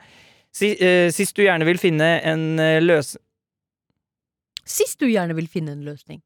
Eh, 0.60 1.08
sist 1.10 1.34
du 1.34 1.46
gjerne 1.46 1.66
vil 1.66 1.80
finne 1.82 2.18
en 2.22 2.44
eh, 2.62 2.80
løs... 2.84 3.16
Sist 4.64 5.00
du 5.00 5.08
gjerne 5.10 5.36
vil 5.36 5.48
finne 5.50 5.74
en 5.76 5.84
løsning. 5.86 6.22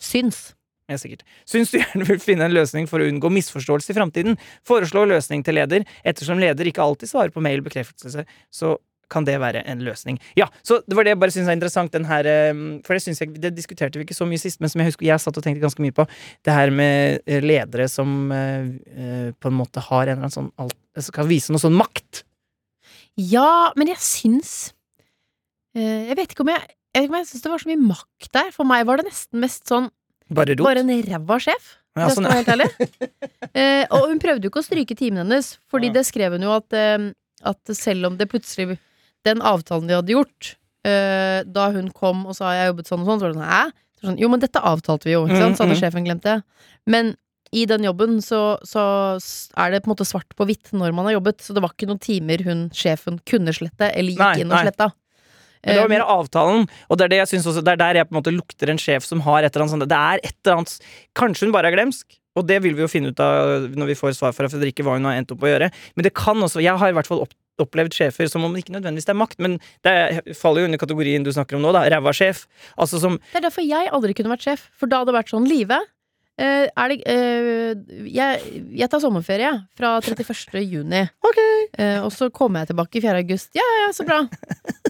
Syns. 0.00 0.50
Ja, 0.90 0.98
sikkert. 0.98 1.22
Syns 1.46 1.70
du 1.70 1.78
gjerne 1.78 2.06
vil 2.08 2.20
finne 2.22 2.48
en 2.48 2.54
løsning 2.56 2.88
for 2.90 3.02
å 3.02 3.06
unngå 3.06 3.30
misforståelse 3.36 3.92
i 3.92 3.98
framtiden, 3.98 4.38
foreslå 4.66 5.04
løsning 5.06 5.44
til 5.46 5.60
leder. 5.60 5.84
Ettersom 6.02 6.40
leder 6.42 6.66
ikke 6.66 6.82
alltid 6.82 7.12
svarer 7.12 7.34
på 7.34 7.42
mail 7.44 7.62
bekreftelse, 7.66 8.24
så 8.50 8.76
kan 9.10 9.26
det 9.26 9.36
være 9.42 9.64
en 9.66 9.82
løsning. 9.82 10.20
Ja, 10.38 10.46
så 10.62 10.80
det 10.86 10.94
var 10.94 11.06
det 11.06 11.14
jeg 11.14 11.20
bare 11.22 11.34
syns 11.34 11.50
er 11.50 11.58
interessant, 11.58 11.92
den 11.94 12.06
her 12.06 12.26
eh, 12.30 12.52
For 12.86 12.94
det 12.94 13.02
synes 13.02 13.18
jeg 13.18 13.32
Det 13.42 13.50
diskuterte 13.56 13.98
vi 13.98 14.06
ikke 14.06 14.14
så 14.14 14.26
mye 14.28 14.38
sist, 14.38 14.60
men 14.62 14.70
som 14.70 14.82
jeg 14.82 14.92
husker 14.92 15.08
jeg 15.08 15.22
satt 15.22 15.38
og 15.40 15.46
tenkte 15.46 15.64
ganske 15.64 15.82
mye 15.82 15.94
på. 15.96 16.06
Det 16.46 16.54
her 16.54 16.70
med 16.74 17.20
eh, 17.26 17.42
ledere 17.42 17.88
som 17.90 18.30
eh, 18.34 18.68
eh, 18.94 19.30
på 19.34 19.50
en 19.50 19.58
måte 19.58 19.82
har 19.82 20.04
en 20.04 20.12
eller 20.14 20.28
annen 20.28 20.36
sånn 20.36 20.52
alt, 20.62 20.78
Skal 21.02 21.30
vise 21.30 21.54
noe 21.54 21.62
sånn 21.62 21.78
makt. 21.78 22.24
Ja, 23.18 23.72
men 23.78 23.90
jeg 23.90 23.98
syns 23.98 24.52
eh, 25.74 26.06
Jeg 26.10 26.16
vet 26.20 26.34
ikke 26.34 26.46
om 26.46 26.54
jeg 26.54 26.68
Jeg 26.94 27.02
vet 27.02 27.06
ikke 27.06 27.14
om 27.14 27.18
jeg 27.20 27.28
syns 27.30 27.42
det 27.44 27.50
var 27.52 27.62
så 27.62 27.70
mye 27.70 27.82
makt 27.88 28.30
der. 28.34 28.50
For 28.54 28.64
meg 28.66 28.86
var 28.88 29.00
det 29.00 29.06
nesten 29.10 29.40
mest 29.42 29.66
sånn 29.70 29.90
Bare. 30.30 30.54
Bare 30.56 30.82
en 30.84 30.90
ræva 31.02 31.38
sjef. 31.42 31.76
Ja, 31.98 32.06
sånn, 32.14 32.26
ja. 32.30 32.66
Eh, 33.50 33.82
og 33.90 34.04
hun 34.12 34.20
prøvde 34.22 34.46
jo 34.46 34.50
ikke 34.52 34.60
å 34.62 34.66
stryke 34.66 34.94
timen 34.94 35.24
hennes, 35.24 35.56
Fordi 35.72 35.88
Ja. 35.90 35.94
det 35.98 36.04
skrev 36.06 36.36
hun 36.36 36.44
jo 36.46 36.52
at, 36.54 36.72
eh, 36.72 37.10
at 37.42 37.58
selv 37.74 38.06
om 38.06 38.16
det 38.16 38.28
plutselig 38.30 38.78
Den 39.26 39.40
avtalen 39.42 39.88
de 39.88 39.96
hadde 39.98 40.14
gjort, 40.14 40.54
eh, 40.86 41.42
da 41.44 41.70
hun 41.74 41.90
kom 41.90 42.26
og 42.26 42.36
sa 42.36 42.52
'jeg 42.54 42.62
har 42.62 42.72
jobbet 42.72 42.86
sånn 42.88 43.00
og 43.02 43.06
sånn', 43.06 43.18
så 43.20 43.26
var 43.26 43.32
det 43.32 43.40
sånn 43.40 43.50
'hæ?' 43.50 43.72
Så 44.00 44.06
sånn, 44.06 44.18
jo, 44.18 44.28
men 44.28 44.40
dette 44.40 44.60
avtalte 44.62 45.04
vi 45.04 45.12
jo, 45.12 45.26
ikke 45.26 45.36
sant? 45.38 45.56
Så 45.58 45.64
hadde 45.66 45.74
Mm, 45.74 45.76
mm. 45.76 45.82
sjefen 45.82 46.04
glemt 46.06 46.22
det. 46.22 46.42
Men 46.86 47.16
i 47.52 47.66
den 47.66 47.82
jobben 47.82 48.22
så, 48.22 48.56
så 48.64 49.18
er 49.58 49.70
det 49.72 49.82
på 49.82 49.90
en 49.90 49.94
måte 49.96 50.06
svart 50.08 50.28
på 50.38 50.46
hvitt 50.46 50.70
når 50.72 50.94
man 50.94 51.04
har 51.04 51.20
jobbet, 51.20 51.38
så 51.42 51.52
det 51.52 51.60
var 51.60 51.70
ikke 51.74 51.88
noen 51.90 52.00
timer 52.00 52.42
hun 52.44 52.70
sjefen 52.70 53.18
kunne 53.26 53.52
slette, 53.52 53.92
eller 53.92 54.12
gikk 54.12 54.18
Nei, 54.18 54.40
inn 54.40 54.52
og 54.52 54.64
nei. 54.64 54.90
Men 55.64 55.76
det 55.76 55.82
var 55.82 55.92
mer 55.92 56.06
avtalen, 56.08 56.62
og 56.88 56.98
det 56.98 57.04
er 57.04 57.12
det 57.12 57.18
jeg 57.20 57.30
synes 57.34 57.50
også 57.50 57.62
Det 57.66 57.74
er 57.74 57.80
der 57.82 57.98
jeg 58.00 58.08
på 58.08 58.14
en 58.14 58.20
måte 58.20 58.32
lukter 58.32 58.70
en 58.72 58.80
sjef 58.80 59.04
som 59.04 59.20
har 59.26 59.44
et 59.44 59.52
eller 59.52 59.66
annet 59.66 59.74
sånt 59.74 59.90
Det 59.90 59.98
er 59.98 60.22
et 60.24 60.36
eller 60.40 60.56
annet 60.60 60.88
Kanskje 61.20 61.46
hun 61.46 61.52
bare 61.52 61.68
er 61.68 61.76
glemsk, 61.76 62.16
og 62.38 62.46
det 62.48 62.60
vil 62.64 62.76
vi 62.78 62.84
jo 62.84 62.88
finne 62.88 63.12
ut 63.12 63.20
av 63.20 63.68
når 63.76 63.90
vi 63.92 63.98
får 63.98 64.16
svar 64.16 64.32
fra 64.36 64.48
Fredrikke 64.48 64.86
hva 64.86 64.96
hun 64.96 65.08
har 65.08 65.18
endt 65.20 65.34
opp 65.34 65.44
å 65.44 65.50
gjøre. 65.50 65.68
Men 65.98 66.06
det 66.06 66.14
kan 66.16 66.38
også 66.40 66.62
Jeg 66.64 66.78
har 66.80 66.92
i 66.92 66.96
hvert 66.96 67.10
fall 67.10 67.24
opp, 67.26 67.34
opplevd 67.60 67.92
sjefer 67.92 68.30
som 68.30 68.46
om 68.46 68.54
ikke 68.56 68.72
nødvendigvis 68.72 69.08
det 69.08 69.12
er 69.12 69.20
makt, 69.20 69.40
men 69.44 69.58
det 69.84 70.36
faller 70.38 70.62
jo 70.64 70.70
under 70.70 70.80
kategorien 70.80 71.26
du 71.26 71.32
snakker 71.34 71.58
om 71.58 71.64
nå, 71.66 71.74
da. 71.76 71.84
Ræva 71.92 72.14
sjef. 72.16 72.46
Altså 72.80 73.02
som 73.02 73.18
Det 73.18 73.42
er 73.42 73.48
derfor 73.50 73.66
jeg 73.66 73.90
aldri 73.92 74.14
kunne 74.16 74.32
vært 74.32 74.46
sjef. 74.46 74.68
For 74.78 74.88
da 74.88 75.02
hadde 75.02 75.12
det 75.12 75.18
vært 75.18 75.34
sånn 75.34 75.48
Live, 75.50 75.76
er 76.40 76.92
det 76.92 76.98
eh, 77.10 78.04
jeg, 78.08 78.60
jeg 78.80 78.90
tar 78.90 79.02
sommerferie 79.02 79.52
fra 79.76 79.96
31. 80.00 80.60
juni. 80.64 81.02
Eh, 81.78 81.98
og 82.02 82.10
så 82.14 82.30
kommer 82.34 82.64
jeg 82.64 82.72
tilbake 82.72 83.00
i 83.00 83.04
4. 83.04 83.16
august. 83.24 83.50
Ja, 83.58 83.66
ja, 83.84 83.90
så 83.96 84.06
bra. 84.08 84.22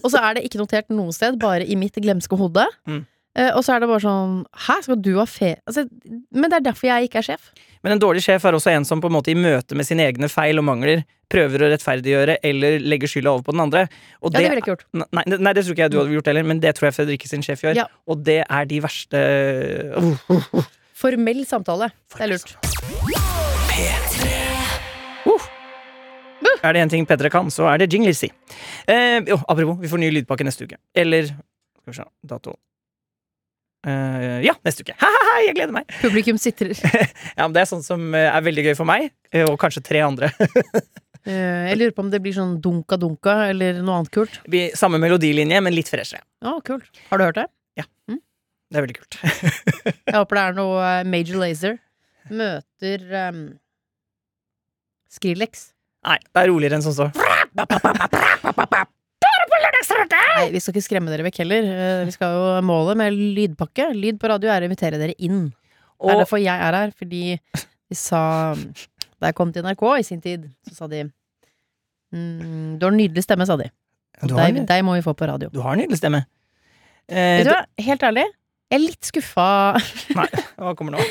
og 0.04 0.10
så 0.12 0.20
er 0.22 0.38
det 0.38 0.44
ikke 0.46 0.60
notert 0.62 0.92
noe 0.94 1.14
sted, 1.16 1.40
bare 1.40 1.66
i 1.66 1.78
mitt 1.78 1.98
glemske 2.00 2.38
hode. 2.38 2.66
Mm. 2.88 3.02
Eh, 3.38 3.52
og 3.54 3.62
så 3.62 3.76
er 3.76 3.82
det 3.82 3.86
bare 3.86 4.02
sånn 4.02 4.40
Hæ, 4.66 4.80
skal 4.82 4.96
du 4.98 5.12
ha 5.20 5.24
fe... 5.30 5.52
Altså, 5.70 5.84
men 6.34 6.50
det 6.50 6.56
er 6.58 6.64
derfor 6.66 6.88
jeg 6.90 7.06
ikke 7.06 7.20
er 7.20 7.28
sjef. 7.28 7.52
Men 7.84 7.94
en 7.94 8.02
dårlig 8.02 8.24
sjef 8.24 8.44
er 8.44 8.56
også 8.58 8.72
en 8.72 8.86
som 8.88 9.02
på 9.02 9.08
en 9.10 9.14
måte 9.14 9.30
i 9.32 9.38
møte 9.38 9.78
med 9.78 9.86
sine 9.86 10.08
egne 10.10 10.28
feil 10.30 10.58
og 10.60 10.66
mangler 10.66 11.04
prøver 11.30 11.62
å 11.62 11.68
rettferdiggjøre 11.70 12.40
eller 12.46 12.82
legge 12.82 13.08
skylda 13.08 13.36
over 13.36 13.46
på 13.46 13.54
den 13.54 13.62
andre. 13.62 13.84
Og 14.18 14.32
Ja, 14.32 14.40
det 14.40 14.42
ville 14.42 14.58
jeg 14.58 14.64
ikke 14.64 14.74
gjort. 14.74 14.84
Nei, 14.98 15.24
nei, 15.30 15.54
det 15.54 15.62
tror 15.62 15.76
ikke 15.76 15.86
jeg 15.86 15.94
du 15.94 16.00
hadde 16.00 16.16
gjort 16.16 16.32
heller, 16.32 16.50
men 16.50 16.62
det 16.62 16.74
tror 16.74 16.90
jeg 16.90 16.98
Fredrikke 16.98 17.30
sin 17.30 17.46
sjef 17.46 17.62
gjør. 17.64 17.78
Ja. 17.78 17.86
Og 18.10 18.24
det 18.26 18.40
er 18.42 18.68
de 18.70 18.82
verste 18.82 19.22
uh, 19.94 20.74
Formell 21.00 21.44
samtale. 21.48 21.90
Det 22.12 22.20
er 22.26 22.32
lurt. 22.34 22.56
Er 26.60 26.74
det 26.76 26.80
en 26.82 26.90
ting 26.92 27.06
Petre 27.08 27.30
kan, 27.32 27.48
så 27.52 27.64
er 27.72 27.80
det 27.80 27.86
jingler, 27.92 28.12
si. 28.16 28.28
Eh, 28.90 29.20
jo, 29.28 29.38
apropos, 29.48 29.78
vi 29.80 29.88
får 29.88 30.00
ny 30.02 30.10
lydpakke 30.12 30.44
neste 30.44 30.66
uke. 30.68 30.76
Eller 30.98 31.30
Skal 31.30 31.92
vi 31.92 31.96
se, 31.96 32.04
dato 32.28 32.56
Eh, 33.88 34.42
Ja, 34.44 34.52
neste 34.66 34.84
uke. 34.84 34.92
Jeg 35.46 35.54
gleder 35.56 35.72
meg! 35.72 35.86
Publikum 36.02 36.36
sitter 36.36 36.74
Ja, 37.38 37.46
men 37.46 37.54
Det 37.56 37.62
er 37.62 37.70
sånn 37.70 37.84
som 37.86 38.10
eh, 38.12 38.26
er 38.28 38.44
veldig 38.44 38.66
gøy 38.68 38.74
for 38.76 38.88
meg, 38.90 39.08
eh, 39.32 39.46
og 39.48 39.56
kanskje 39.62 39.84
tre 39.88 40.02
andre. 40.04 40.32
Eh, 41.28 41.66
Jeg 41.68 41.76
lurer 41.76 41.92
på 41.92 42.00
om 42.00 42.08
det 42.08 42.16
blir 42.24 42.32
sånn 42.32 42.54
dunka-dunka 42.64 43.34
eller 43.50 43.82
noe 43.84 43.98
annet 43.98 44.08
kult. 44.14 44.38
Samme 44.72 44.96
melodilinje, 45.02 45.58
men 45.60 45.74
litt 45.76 45.90
freshere. 45.92 46.22
Ja, 46.40 46.54
kult. 46.64 46.88
Har 47.10 47.20
du 47.20 47.26
hørt 47.26 47.36
det? 47.42 47.44
Det 48.70 48.78
er 48.78 48.84
veldig 48.86 48.96
kult. 49.00 49.16
Jeg 50.10 50.14
håper 50.14 50.38
det 50.38 50.42
er 50.44 50.56
noe 50.58 50.78
eh, 50.86 51.04
Major 51.10 51.40
Lazer 51.42 51.78
møter 52.30 53.02
um, 53.30 53.40
Skrillex. 55.10 55.70
Nei, 56.06 56.18
det 56.22 56.42
er 56.44 56.48
roligere 56.52 56.78
enn 56.78 56.84
sånn 56.86 56.94
så. 56.96 57.08
Nei, 59.50 60.46
vi 60.54 60.60
skal 60.62 60.72
ikke 60.74 60.84
skremme 60.84 61.10
dere 61.12 61.24
vekk 61.26 61.40
heller. 61.42 61.66
Eh, 61.66 62.02
Vi 62.08 62.14
skal 62.14 62.32
jo 62.36 62.44
Målet 62.64 62.98
med 63.00 63.16
lydpakke 63.36 63.90
Lyd 63.96 64.20
på 64.22 64.30
radio 64.30 64.52
er 64.52 64.62
å 64.64 64.68
invitere 64.70 65.00
dere 65.00 65.16
inn. 65.18 65.48
Det 66.00 66.14
er 66.14 66.22
derfor 66.22 66.40
jeg 66.40 66.54
er 66.68 66.76
her, 66.78 66.92
fordi 66.96 67.22
de 67.90 67.98
sa 67.98 68.20
Da 69.20 69.28
jeg 69.30 69.36
kom 69.36 69.50
til 69.52 69.66
NRK 69.66 69.84
i 69.98 70.06
sin 70.06 70.22
tid, 70.24 70.46
så 70.70 70.78
sa 70.84 70.88
de 70.88 71.02
mm, 72.14 72.78
Du 72.80 72.86
har 72.86 72.92
en 72.94 73.00
nydelig 73.02 73.26
stemme, 73.26 73.44
sa 73.48 73.58
de. 73.60 73.68
Deg, 74.30 74.62
deg 74.68 74.84
må 74.86 74.94
vi 74.96 75.04
få 75.04 75.12
på 75.16 75.28
radio. 75.28 75.50
du 75.52 75.60
har 75.64 75.74
en 75.76 75.80
nydelig 75.82 75.98
stemme. 76.00 76.22
Eh, 77.10 77.40
Vet 77.40 77.48
du 77.48 77.52
hva, 77.54 77.62
helt 77.84 78.02
ærlig, 78.06 78.26
jeg 78.70 78.78
er 78.78 78.82
litt 78.84 79.06
skuffa. 79.08 79.50
Nei, 80.18 80.26
hva 80.54 80.74
kommer 80.78 80.94
nå? 80.94 81.02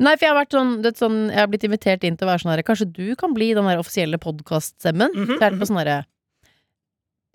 Nei, 0.00 0.14
for 0.14 0.24
jeg 0.24 0.32
har 0.32 0.38
vært 0.38 0.54
sånn, 0.56 0.70
det 0.80 0.94
sånn 0.96 1.16
Jeg 1.28 1.42
har 1.42 1.48
blitt 1.52 1.64
invitert 1.66 2.04
inn 2.08 2.14
til 2.16 2.24
å 2.24 2.30
være 2.30 2.40
sånn 2.40 2.54
her 2.54 2.62
Kanskje 2.64 2.86
du 2.88 3.10
kan 3.20 3.34
bli 3.36 3.50
den 3.56 3.66
der 3.68 3.82
offisielle 3.82 4.16
podkaststemmen? 4.22 5.12
Så 5.12 5.36
jeg 5.36 5.44
er 5.44 5.58
på 5.60 5.68
sånn 5.68 5.80
herre 5.82 5.98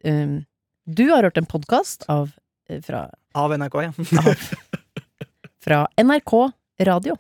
um, 0.02 0.40
Du 0.90 1.04
har 1.12 1.28
hørt 1.28 1.38
en 1.38 1.50
podkast 1.50 2.08
av 2.10 2.32
eh, 2.72 2.80
fra, 2.82 3.04
Av 3.38 3.54
NRK, 3.54 3.78
ja. 3.86 3.92
fra 5.66 5.84
NRK 6.02 6.34
Radio. 6.90 7.20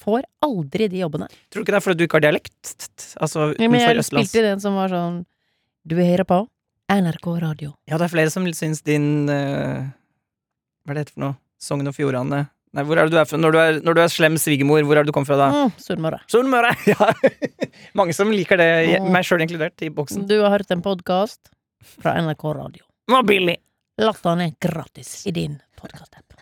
Får 0.00 0.22
aldri 0.46 0.86
de 0.88 1.02
jobbene. 1.02 1.26
Tror 1.52 1.60
du 1.60 1.66
ikke 1.66 1.74
det 1.74 1.80
er 1.80 1.84
fordi 1.84 1.98
du 1.98 2.06
ikke 2.06 2.20
har 2.20 2.24
dialekt? 2.24 2.74
Altså 3.20 3.50
utenfor 3.50 3.66
Østlands? 3.74 3.98
jeg 3.98 4.30
spilte 4.30 4.46
den 4.46 4.62
som 4.62 4.78
var 4.78 4.94
sånn 4.94 5.20
Du 5.82 5.98
hører 5.98 6.24
på 6.28 6.44
NRK 6.90 7.26
Radio. 7.42 7.74
Ja, 7.90 7.98
det 7.98 8.06
er 8.06 8.14
flere 8.14 8.30
som 8.32 8.46
syns 8.54 8.80
din 8.86 9.28
eh, 9.30 9.90
Hva 10.90 10.96
er 10.96 11.04
det 11.04 11.12
for 11.14 11.22
noe? 11.22 11.36
Sogn 11.62 11.86
og 11.86 11.94
Fjordane 11.94 12.48
Nei, 12.74 12.82
hvor 12.86 12.98
er 12.98 13.08
det 13.08 13.14
du 13.14 13.18
er 13.18 13.26
fra? 13.26 13.38
Når 13.38 13.54
du 13.54 13.58
er, 13.58 13.78
når 13.82 13.96
du 13.96 14.00
er 14.02 14.10
slem 14.12 14.36
svigermor, 14.38 14.82
hvor 14.86 14.98
er 14.98 15.02
det 15.02 15.10
du 15.10 15.14
kommer 15.14 15.26
fra 15.26 15.38
da? 15.40 15.46
Mm, 15.50 15.72
Sunnmøre. 15.82 16.20
Sunnmøre! 16.30 16.68
Ja. 16.92 17.08
Mange 17.98 18.14
som 18.14 18.30
liker 18.30 18.60
det, 18.60 18.68
Mm. 19.00 19.08
meg 19.10 19.26
sjøl 19.26 19.42
inkludert, 19.42 19.74
i 19.82 19.88
boksen. 19.90 20.22
Du 20.30 20.36
har 20.38 20.52
hørt 20.54 20.70
en 20.70 20.82
podkast 20.84 21.50
fra 21.98 22.12
NRK 22.22 22.44
Radio. 22.54 22.84
Billig! 23.26 23.56
Last 23.98 24.22
den 24.22 24.38
ned 24.38 24.54
gratis 24.62 25.10
i 25.26 25.32
din 25.34 25.56
podkast-app. 25.80 26.38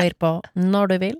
Hør 0.00 0.16
på 0.16 0.30
når 0.56 0.94
du 0.94 0.96
vil, 1.04 1.18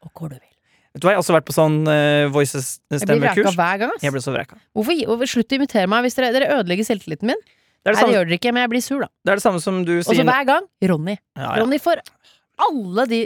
og 0.00 0.10
hvor 0.16 0.32
du 0.32 0.38
vil. 0.38 0.48
Vet 0.94 1.02
du 1.02 1.08
hva, 1.08 1.12
Jeg 1.12 1.18
har 1.18 1.24
også 1.26 1.34
vært 1.36 1.48
på 1.50 1.56
sånn 1.58 1.76
uh, 1.84 2.24
Jeg 2.32 3.04
blir 3.04 3.20
vreka 3.20 3.52
hver 3.52 3.78
gang. 3.84 3.92
ass. 3.98 4.02
Jeg 4.06 4.14
ble 4.16 4.24
så 4.24 4.32
vreka. 4.32 4.56
Hvorfor, 4.72 4.96
hvorfor 5.10 5.32
Slutt 5.34 5.52
å 5.52 5.60
imitere 5.60 5.90
meg 5.92 6.06
hvis 6.08 6.16
dere, 6.16 6.32
dere 6.32 6.52
ødelegger 6.56 6.88
selvtilliten 6.88 7.34
min. 7.34 7.44
Det 7.84 7.92
det, 7.92 8.00
Nei, 8.00 8.04
det 8.08 8.16
gjør 8.16 8.28
dere 8.30 8.38
ikke, 8.40 8.52
men 8.56 8.64
jeg 8.64 8.70
blir 8.72 8.82
sur, 8.84 9.02
da. 9.04 9.10
det 9.24 9.32
er 9.34 9.40
det 9.40 9.44
samme 9.44 9.60
som 9.60 9.82
du 9.84 9.98
Og 9.98 10.06
så 10.08 10.16
hver 10.24 10.46
gang 10.48 10.66
Ronny. 10.88 11.18
ja, 11.36 11.42
ja. 11.44 11.54
Ronny 11.60 11.78
får 11.84 12.00
alle 12.64 13.04
de 13.10 13.18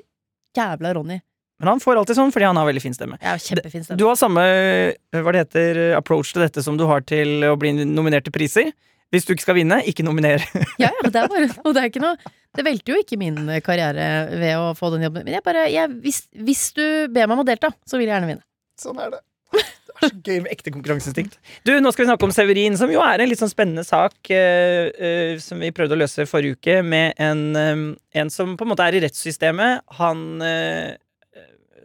jævla 0.59 0.95
Ronny. 0.99 1.21
Men 1.59 1.73
han 1.73 1.81
får 1.83 1.99
alltid 1.99 2.19
sånn 2.19 2.33
fordi 2.35 2.47
han 2.47 2.59
har 2.59 2.67
veldig 2.69 2.83
fin 2.83 2.95
stemme. 2.95 3.17
Ja, 3.23 3.37
kjempefin 3.43 3.85
stemme. 3.87 3.99
Du 3.99 4.05
har 4.07 4.19
samme 4.19 4.43
eh, 4.47 5.23
hva 5.23 5.33
det 5.35 5.45
heter, 5.47 5.81
approach 5.99 6.31
til 6.35 6.45
dette 6.45 6.63
som 6.63 6.77
du 6.79 6.85
har 6.91 7.03
til 7.07 7.43
å 7.49 7.55
bli 7.59 7.73
nominert 7.83 8.27
til 8.29 8.35
priser. 8.35 8.71
Hvis 9.15 9.25
du 9.25 9.33
ikke 9.33 9.47
skal 9.47 9.57
vinne, 9.57 9.79
ikke 9.89 10.05
nominer. 10.07 10.43
Ja, 10.83 10.91
ja, 10.93 11.09
det 11.09 11.17
er 11.23 11.31
bare 11.33 11.49
Og 11.65 11.73
det 11.75 11.81
er 11.81 11.89
ikke 11.89 12.03
noe 12.03 12.19
Det 12.59 12.65
velter 12.67 12.93
jo 12.93 12.99
ikke 13.01 13.17
min 13.19 13.39
karriere 13.65 14.05
ved 14.37 14.53
å 14.61 14.75
få 14.77 14.91
den 14.95 15.07
jobben. 15.07 15.25
Men 15.25 15.39
jeg 15.39 15.45
bare 15.47 15.65
jeg, 15.73 15.95
hvis, 16.05 16.21
hvis 16.45 16.67
du 16.77 16.85
ber 17.15 17.27
meg 17.31 17.39
om 17.39 17.43
å 17.43 17.49
delta, 17.49 17.71
så 17.89 17.97
vil 17.99 18.07
jeg 18.07 18.15
gjerne 18.15 18.31
vinne. 18.35 18.45
Sånn 18.79 19.01
er 19.03 19.17
det. 19.17 19.23
Så 20.03 20.11
gøy 20.23 20.43
med 20.45 20.53
ekte 20.53 20.73
konkurranseinstinkt. 20.75 21.39
Du, 21.67 21.73
Nå 21.83 21.91
skal 21.95 22.05
vi 22.05 22.11
snakke 22.11 22.29
om 22.29 22.35
Severin, 22.35 22.77
som 22.79 22.91
jo 22.93 23.03
er 23.05 23.23
en 23.23 23.31
litt 23.31 23.41
sånn 23.41 23.51
spennende 23.51 23.85
sak 23.87 24.31
uh, 24.31 24.87
uh, 24.93 25.35
som 25.43 25.63
vi 25.63 25.73
prøvde 25.75 25.97
å 25.97 26.01
løse 26.01 26.27
forrige 26.29 26.59
uke, 26.59 26.79
med 26.87 27.19
en, 27.23 27.43
eh, 27.59 27.83
en 28.21 28.33
som 28.33 28.55
på 28.59 28.67
en 28.67 28.73
måte 28.73 28.87
er 28.87 28.99
i 28.99 29.03
rettssystemet. 29.05 29.85
Han 30.01 30.25
uh, 30.45 30.95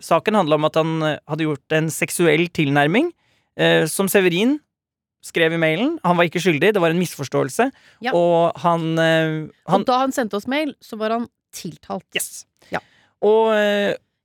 Saken 0.03 0.35
handla 0.35 0.57
om 0.59 0.67
at 0.67 0.75
han 0.75 0.89
hadde 0.99 1.45
gjort 1.45 1.75
en 1.77 1.85
seksuell 1.93 2.49
tilnærming, 2.51 3.13
som 3.87 4.09
Severin 4.11 4.57
skrev 5.23 5.53
i 5.55 5.59
mailen. 5.61 5.93
Han 6.03 6.17
var 6.19 6.27
ikke 6.27 6.41
skyldig, 6.43 6.73
det 6.75 6.81
var 6.83 6.91
en 6.91 6.99
misforståelse. 6.99 7.69
Ja. 8.03 8.11
Og 8.11 8.59
han, 8.65 8.97
han 8.99 9.47
Og 9.77 9.85
da 9.87 10.01
han 10.01 10.11
sendte 10.11 10.35
oss 10.41 10.49
mail, 10.51 10.73
så 10.83 10.99
var 10.99 11.15
han 11.15 11.29
tiltalt. 11.55 12.03
Yes. 12.17 12.43
Ja. 12.73 12.83
Og 13.23 13.55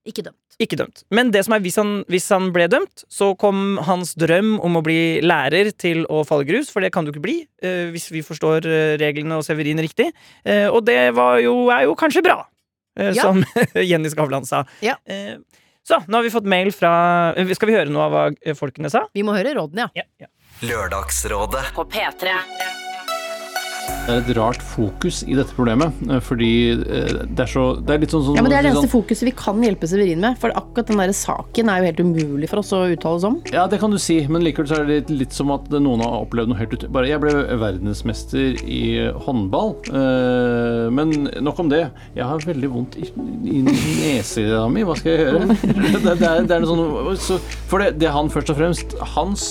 Ikke 0.08 0.26
dømt. 0.26 0.37
Ikke 0.58 0.76
dømt. 0.80 1.04
Men 1.14 1.30
det 1.34 1.44
som 1.46 1.54
er, 1.54 1.62
hvis 1.62 1.76
han, 1.78 1.92
hvis 2.10 2.26
han 2.34 2.48
ble 2.54 2.66
dømt, 2.70 3.04
så 3.12 3.30
kom 3.38 3.76
hans 3.86 4.14
drøm 4.18 4.56
om 4.66 4.78
å 4.80 4.82
bli 4.82 5.20
lærer 5.22 5.70
til 5.78 6.02
å 6.10 6.24
falle 6.26 6.46
grus, 6.48 6.72
for 6.74 6.82
det 6.82 6.90
kan 6.94 7.06
du 7.06 7.12
ikke 7.12 7.22
bli, 7.22 7.36
eh, 7.62 7.86
hvis 7.94 8.08
vi 8.10 8.24
forstår 8.26 8.66
eh, 8.66 8.96
reglene 8.98 9.38
og 9.38 9.46
Severin 9.46 9.78
riktig. 9.82 10.10
Eh, 10.44 10.66
og 10.66 10.82
det 10.88 10.98
var 11.14 11.38
jo, 11.44 11.68
er 11.74 11.86
jo 11.86 11.94
kanskje 11.98 12.24
bra, 12.26 12.40
eh, 12.98 13.12
Ja. 13.14 13.22
som 13.28 13.44
Jenny 13.90 14.10
Skavlan 14.10 14.44
sa. 14.50 14.64
Ja. 14.82 14.96
Eh, 15.06 15.36
så, 15.88 16.02
nå 16.08 16.18
har 16.18 16.26
vi 16.26 16.34
fått 16.34 16.44
mail 16.44 16.68
fra 16.76 17.32
eh, 17.38 17.54
Skal 17.56 17.70
vi 17.70 17.78
høre 17.78 17.88
noe 17.88 18.08
av 18.10 18.12
hva 18.18 18.54
folkene 18.58 18.90
sa? 18.92 19.06
Vi 19.14 19.22
må 19.24 19.32
høre 19.38 19.54
rådene, 19.56 19.86
ja. 19.94 20.02
Ja, 20.04 20.26
ja. 20.26 20.32
Lørdagsrådet. 20.68 21.70
På 21.78 21.86
P3. 21.88 22.34
Det 24.08 24.14
er 24.14 24.22
et 24.22 24.30
rart 24.38 24.62
fokus 24.64 25.20
i 25.28 25.34
dette 25.36 25.52
problemet, 25.52 25.92
eh, 26.08 26.20
fordi 26.24 26.50
eh, 26.72 27.10
det 27.28 27.42
er 27.44 27.50
så 27.50 27.64
Det 27.76 27.92
er 27.92 28.02
litt 28.04 28.14
sånn, 28.14 28.24
sånn 28.24 28.38
Ja, 28.38 28.44
men 28.44 28.52
Det 28.52 28.58
er 28.58 28.64
det 28.64 28.72
sånn, 28.72 28.84
eneste 28.84 28.92
fokuset 28.94 29.28
vi 29.28 29.34
kan 29.36 29.60
hjelpe 29.64 29.88
Severin 29.90 30.22
med. 30.24 30.38
For 30.40 30.54
akkurat 30.56 30.88
den 30.88 31.02
der 31.02 31.12
saken 31.16 31.68
er 31.68 31.82
jo 31.82 31.88
helt 31.90 32.00
umulig 32.00 32.48
for 32.48 32.62
oss 32.62 32.72
å 32.72 32.80
uttale 32.88 33.20
oss 33.20 33.26
om. 33.28 33.38
Ja, 33.52 33.66
det 33.68 33.80
kan 33.82 33.92
du 33.92 33.98
si, 34.00 34.20
men 34.32 34.44
likevel 34.46 34.70
så 34.70 34.78
er 34.80 34.88
det 34.88 34.96
litt, 34.96 35.12
litt 35.24 35.36
som 35.36 35.52
at 35.52 35.68
noen 35.74 36.00
har 36.04 36.22
opplevd 36.22 36.52
noe 36.52 36.60
helt 36.60 36.72
ut... 36.72 36.88
Bare 36.94 37.10
jeg 37.10 37.20
ble 37.22 37.34
verdensmester 37.60 38.56
i 38.64 38.82
håndball, 39.28 39.74
eh, 39.92 40.88
men 40.94 41.28
nok 41.44 41.64
om 41.64 41.72
det. 41.72 41.84
Jeg 42.16 42.28
har 42.28 42.48
veldig 42.48 42.72
vondt 42.72 42.96
i, 43.00 43.10
i 43.44 43.62
nesa 43.66 44.64
mi, 44.72 44.84
hva 44.88 44.96
skal 44.98 45.14
jeg 45.14 45.26
gjøre? 45.26 45.46
Det, 45.98 46.02
det, 46.04 46.26
er, 46.28 46.44
det 46.46 46.54
er 46.54 46.62
noe 46.62 46.68
sånn 46.68 47.18
så, 47.20 47.36
For 47.70 47.82
det, 47.82 47.98
det 48.00 48.10
han 48.12 48.28
først 48.32 48.52
og 48.52 48.58
fremst 48.58 48.94
Hans 49.14 49.46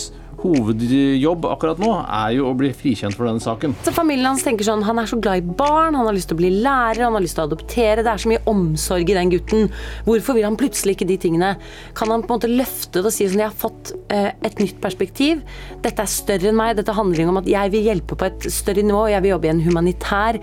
hovedjobb 0.48 1.46
akkurat 1.50 1.80
nå 1.82 1.92
er 2.04 2.36
jo 2.38 2.48
å 2.50 2.56
bli 2.58 2.72
frikjent 2.76 3.16
for 3.18 3.28
denne 3.30 3.44
saken. 3.44 3.76
Så 3.86 3.94
familien 3.96 4.30
hans 4.30 4.46
tenker 4.46 4.68
sånn, 4.68 4.86
Han 4.88 5.00
er 5.02 5.10
så 5.10 5.20
glad 5.20 5.42
i 5.42 5.56
barn, 5.60 5.96
han 5.98 6.08
har 6.08 6.16
lyst 6.16 6.32
til 6.32 6.38
å 6.38 6.42
bli 6.42 6.52
lærer, 6.64 7.04
han 7.06 7.16
har 7.18 7.24
lyst 7.24 7.38
til 7.38 7.46
å 7.46 7.50
adoptere. 7.50 8.04
Det 8.06 8.14
er 8.14 8.24
så 8.24 8.32
mye 8.32 8.44
omsorg 8.50 9.10
i 9.10 9.18
den 9.18 9.34
gutten. 9.34 9.70
Hvorfor 10.08 10.38
vil 10.38 10.48
han 10.48 10.60
plutselig 10.60 10.98
ikke 10.98 11.10
de 11.10 11.20
tingene? 11.28 11.52
Kan 11.98 12.14
han 12.14 12.24
på 12.24 12.34
en 12.34 12.40
måte 12.40 12.52
løfte 12.52 13.02
det 13.02 13.12
og 13.12 13.16
si 13.16 13.28
sånn 13.28 13.44
Jeg 13.44 13.52
har 13.52 13.60
fått 13.60 13.94
eh, 14.14 14.32
et 14.48 14.64
nytt 14.64 14.82
perspektiv. 14.84 15.44
Dette 15.84 16.04
er 16.04 16.12
større 16.12 16.52
enn 16.52 16.60
meg. 16.60 16.78
Dette 16.80 16.96
handler 16.96 17.32
om 17.32 17.42
at 17.42 17.52
jeg 17.52 17.74
vil 17.76 17.88
hjelpe 17.92 18.18
på 18.18 18.30
et 18.30 18.50
større 18.54 18.86
nivå. 18.86 19.08
Jeg 19.12 19.26
vil 19.26 19.36
jobbe 19.36 19.50
i 19.50 19.54
en 19.54 19.64
humanitær 19.68 20.42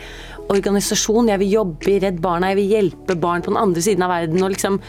organisasjon. 0.53 1.33
Jeg 1.33 1.43
vil 1.43 1.59
jobbe 1.59 1.93
i 1.93 1.99
Redd 2.05 2.23
Barna. 2.25 2.53
Jeg 2.53 2.63
vil 2.63 2.73
hjelpe 2.77 3.19
barn 3.21 3.45
på 3.45 3.53
den 3.53 3.61
andre 3.61 3.85
siden 3.85 4.05
av 4.07 4.15
verden. 4.15 4.43
og 4.43 4.55
liksom 4.55 4.81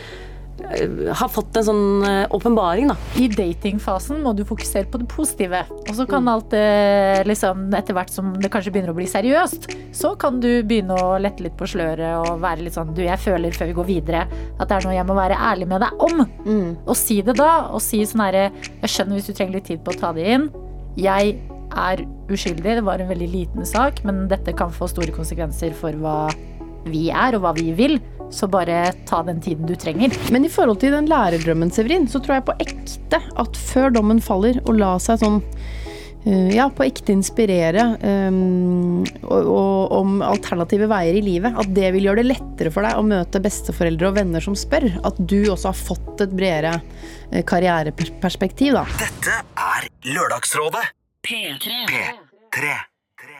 har 0.55 1.29
fått 1.29 1.57
en 1.59 1.65
sånn 1.67 2.05
eh, 2.07 2.33
åpenbaring, 2.33 2.87
da. 2.89 2.95
I 3.19 3.27
datingfasen 3.31 4.21
må 4.23 4.31
du 4.37 4.45
fokusere 4.47 4.87
på 4.91 5.01
det 5.01 5.07
positive. 5.11 5.63
Og 5.83 5.91
så 5.97 6.05
kan 6.09 6.29
alt 6.31 6.47
det 6.53 7.25
liksom 7.27 7.67
etter 7.75 7.97
hvert 7.97 8.13
som 8.13 8.31
det 8.39 8.51
kanskje 8.53 8.71
begynner 8.73 8.93
å 8.93 8.97
bli 8.97 9.07
seriøst, 9.09 9.67
så 9.95 10.13
kan 10.19 10.39
du 10.43 10.49
begynne 10.67 10.95
å 10.95 11.17
lette 11.21 11.43
litt 11.45 11.57
på 11.59 11.67
sløret 11.69 12.21
og 12.21 12.39
være 12.43 12.65
litt 12.65 12.77
sånn 12.77 12.93
du, 12.95 13.03
jeg 13.05 13.21
føler 13.21 13.55
før 13.55 13.71
vi 13.71 13.77
går 13.77 13.89
videre 13.89 14.23
at 14.25 14.69
det 14.69 14.77
er 14.77 14.87
noe 14.87 14.95
jeg 14.95 15.09
må 15.09 15.17
være 15.17 15.41
ærlig 15.51 15.69
med 15.71 15.83
deg 15.83 16.07
om. 16.07 16.23
Og 16.85 16.95
si 16.99 17.19
det 17.25 17.37
da, 17.39 17.51
og 17.75 17.83
si 17.83 18.01
sånn 18.07 18.23
herre 18.25 18.47
Jeg 18.55 18.91
skjønner 18.91 19.19
hvis 19.19 19.27
du 19.29 19.35
trenger 19.35 19.59
litt 19.59 19.69
tid 19.69 19.83
på 19.83 19.93
å 19.93 19.99
ta 19.99 20.13
det 20.15 20.25
inn. 20.37 20.49
Jeg 20.99 21.37
er 21.75 22.03
uskyldig, 22.31 22.77
det 22.79 22.85
var 22.85 23.01
en 23.01 23.11
veldig 23.11 23.27
liten 23.29 23.67
sak, 23.67 24.01
men 24.07 24.25
dette 24.31 24.53
kan 24.57 24.71
få 24.73 24.87
store 24.89 25.13
konsekvenser 25.15 25.75
for 25.75 25.97
hva 25.99 26.29
vi 26.85 27.09
er 27.09 27.35
og 27.35 27.45
hva 27.45 27.53
vi 27.57 27.71
vil. 27.77 27.97
Så 28.33 28.47
bare 28.51 28.91
ta 29.07 29.21
den 29.23 29.41
tiden 29.41 29.67
du 29.69 29.75
trenger. 29.79 30.13
Men 30.33 30.45
i 30.45 30.51
forhold 30.51 30.81
til 30.81 30.95
den 30.95 31.09
lærerdrømmen, 31.09 31.71
Severin, 31.73 32.07
så 32.09 32.21
tror 32.23 32.39
jeg 32.39 32.47
på 32.49 32.59
ekte 32.63 33.21
at 33.21 33.57
før 33.59 33.93
dommen 33.95 34.21
faller, 34.23 34.59
og 34.65 34.79
la 34.79 34.95
seg 35.01 35.21
sånn 35.21 35.39
eh, 36.25 36.55
ja, 36.55 36.67
på 36.73 36.87
ekte 36.87 37.13
inspirere 37.13 37.85
um, 38.01 39.05
og, 39.23 39.39
og, 39.39 39.95
om 39.99 40.17
alternative 40.25 40.89
veier 40.91 41.19
i 41.19 41.23
livet. 41.25 41.55
At 41.61 41.71
det 41.77 41.93
vil 41.95 42.09
gjøre 42.09 42.23
det 42.23 42.33
lettere 42.33 42.73
for 42.73 42.87
deg 42.87 42.99
å 42.99 43.05
møte 43.07 43.43
besteforeldre 43.43 44.11
og 44.11 44.19
venner 44.19 44.43
som 44.43 44.57
spør. 44.57 44.89
At 45.07 45.21
du 45.21 45.39
også 45.43 45.71
har 45.71 45.79
fått 45.79 46.25
et 46.25 46.35
bredere 46.35 46.75
eh, 47.31 47.45
karriereperspektiv, 47.47 48.75
da. 48.79 48.85
Dette 48.99 49.41
er 49.69 49.89
Lørdagsrådet. 50.11 50.85
P3. 51.25 51.73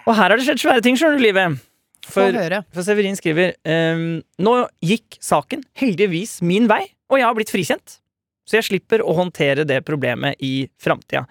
Og 0.06 0.14
her 0.14 0.30
har 0.30 0.38
det 0.38 0.46
skjedd 0.46 0.62
svære 0.62 0.84
ting, 0.86 0.98
skjønner 0.98 1.20
du, 1.20 1.26
livet. 1.26 1.60
For, 2.06 2.36
for 2.76 2.86
Severin 2.86 3.18
skriver 3.18 3.56
um, 3.66 4.20
Nå 4.42 4.54
gikk 4.86 5.18
saken 5.24 5.64
heldigvis 5.80 6.38
min 6.46 6.70
vei, 6.70 6.84
og 7.10 7.20
jeg 7.20 7.28
har 7.28 7.38
blitt 7.38 7.54
frikjent. 7.54 7.98
Så 8.46 8.60
jeg 8.60 8.68
slipper 8.68 9.02
å 9.02 9.16
håndtere 9.18 9.66
det 9.66 9.82
problemet 9.88 10.38
i 10.46 10.68
framtida. 10.82 11.24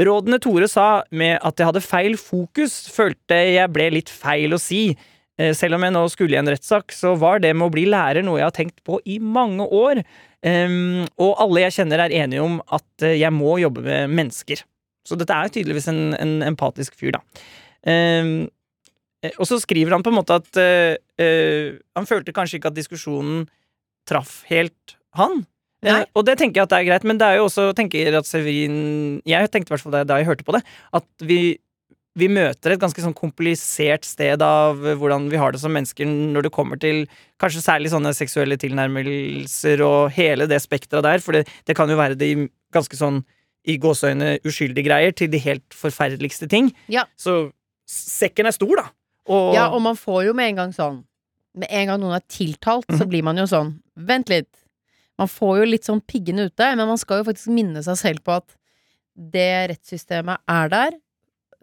Rådene 0.00 0.38
Tore 0.42 0.66
sa 0.70 1.02
med 1.12 1.36
at 1.44 1.60
jeg 1.60 1.68
hadde 1.68 1.82
feil 1.84 2.16
fokus, 2.18 2.88
følte 2.90 3.36
jeg 3.52 3.70
ble 3.74 3.90
litt 3.98 4.10
feil 4.10 4.56
å 4.56 4.60
si. 4.60 4.88
Eh, 5.38 5.52
Selv 5.56 5.76
om 5.76 5.84
jeg 5.84 5.94
nå 5.94 6.02
skulle 6.12 6.34
i 6.36 6.40
en 6.40 6.50
rettssak, 6.50 6.94
så 6.96 7.14
var 7.20 7.42
det 7.44 7.52
med 7.54 7.68
å 7.68 7.74
bli 7.74 7.84
lærer 7.90 8.24
noe 8.26 8.40
jeg 8.40 8.48
har 8.48 8.56
tenkt 8.56 8.80
på 8.86 8.98
i 9.04 9.18
mange 9.20 9.66
år. 9.66 10.02
Um, 10.40 11.04
og 11.20 11.34
alle 11.44 11.66
jeg 11.66 11.76
kjenner 11.76 12.06
er 12.06 12.14
enige 12.22 12.42
om 12.42 12.62
at 12.72 13.04
eh, 13.04 13.18
jeg 13.20 13.34
må 13.36 13.58
jobbe 13.60 13.84
med 13.84 14.14
mennesker. 14.22 14.64
Så 15.06 15.18
dette 15.20 15.36
er 15.36 15.52
tydeligvis 15.52 15.90
en, 15.92 16.14
en 16.16 16.34
empatisk 16.48 16.96
fyr, 16.96 17.18
da. 17.18 17.22
Eh, 17.88 18.48
og 19.36 19.46
så 19.48 19.60
skriver 19.60 19.92
han 19.94 20.04
på 20.04 20.12
en 20.12 20.16
måte 20.16 20.38
at 20.40 20.60
eh, 20.60 20.96
eh, 21.20 21.78
han 21.96 22.08
følte 22.08 22.34
kanskje 22.36 22.60
ikke 22.60 22.70
at 22.72 22.78
diskusjonen 22.78 23.48
traff 24.08 24.40
helt 24.48 24.96
han. 25.18 25.42
Eh, 25.84 26.04
og 26.16 26.24
det 26.28 26.38
tenker 26.40 26.60
jeg 26.60 26.68
at 26.68 26.72
det 26.72 26.78
er 26.78 26.86
greit, 26.88 27.08
men 27.08 27.20
det 27.20 27.26
er 27.26 27.40
jo 27.40 27.48
også 27.48 27.70
tenker 27.76 28.12
at 28.18 28.28
Severin 28.28 29.20
Jeg 29.28 29.48
tenkte 29.48 29.70
i 29.70 29.74
hvert 29.74 29.84
fall 29.84 29.96
det 29.96 30.06
da 30.10 30.20
jeg 30.20 30.28
hørte 30.28 30.46
på 30.46 30.54
det, 30.56 30.60
at 30.96 31.24
vi, 31.24 31.56
vi 32.20 32.28
møter 32.32 32.74
et 32.74 32.82
ganske 32.82 33.04
sånn 33.04 33.16
komplisert 33.16 34.08
sted 34.08 34.44
av 34.44 34.80
hvordan 35.00 35.28
vi 35.32 35.40
har 35.40 35.52
det 35.52 35.60
som 35.62 35.72
mennesker 35.76 36.08
når 36.08 36.48
det 36.48 36.54
kommer 36.56 36.80
til 36.80 37.06
kanskje 37.40 37.64
særlig 37.64 37.92
sånne 37.92 38.12
seksuelle 38.16 38.60
tilnærmelser 38.60 39.84
og 39.84 40.12
hele 40.16 40.48
det 40.50 40.60
spekteret 40.64 41.06
der, 41.06 41.24
for 41.24 41.36
det, 41.36 41.46
det 41.68 41.76
kan 41.76 41.92
jo 41.92 42.00
være 42.00 42.18
de 42.20 42.48
ganske 42.72 42.96
sånn 42.96 43.22
i 43.68 43.76
gåseøyne 43.80 44.38
uskyldige 44.48 44.88
greier 44.88 45.12
til 45.16 45.28
de 45.32 45.40
helt 45.44 45.76
forferdeligste 45.76 46.48
ting. 46.48 46.70
Ja. 46.92 47.04
Så 47.20 47.50
sekken 47.88 48.48
er 48.48 48.56
stor, 48.56 48.72
da. 48.80 48.88
Og, 49.28 49.54
Ja, 49.54 49.68
og 49.74 49.82
man 49.84 49.98
får 49.98 50.24
jo 50.28 50.34
med 50.36 50.52
en 50.52 50.60
gang 50.62 50.72
sånn 50.74 51.02
Med 51.58 51.68
en 51.68 51.90
gang 51.90 52.00
noen 52.00 52.16
er 52.16 52.24
tiltalt, 52.30 52.86
så 52.96 53.06
blir 53.10 53.24
man 53.26 53.36
jo 53.40 53.44
sånn 53.50 53.74
Vent 53.96 54.30
litt. 54.32 54.48
Man 55.20 55.28
får 55.28 55.58
jo 55.60 55.68
litt 55.68 55.84
sånn 55.84 56.00
piggene 56.00 56.46
ute, 56.48 56.68
men 56.78 56.88
man 56.88 56.98
skal 57.00 57.20
jo 57.20 57.26
faktisk 57.28 57.50
minne 57.52 57.82
seg 57.84 57.98
selv 58.00 58.22
på 58.24 58.38
at 58.38 58.54
det 59.20 59.50
rettssystemet 59.74 60.40
er 60.48 60.70
der, 60.72 60.94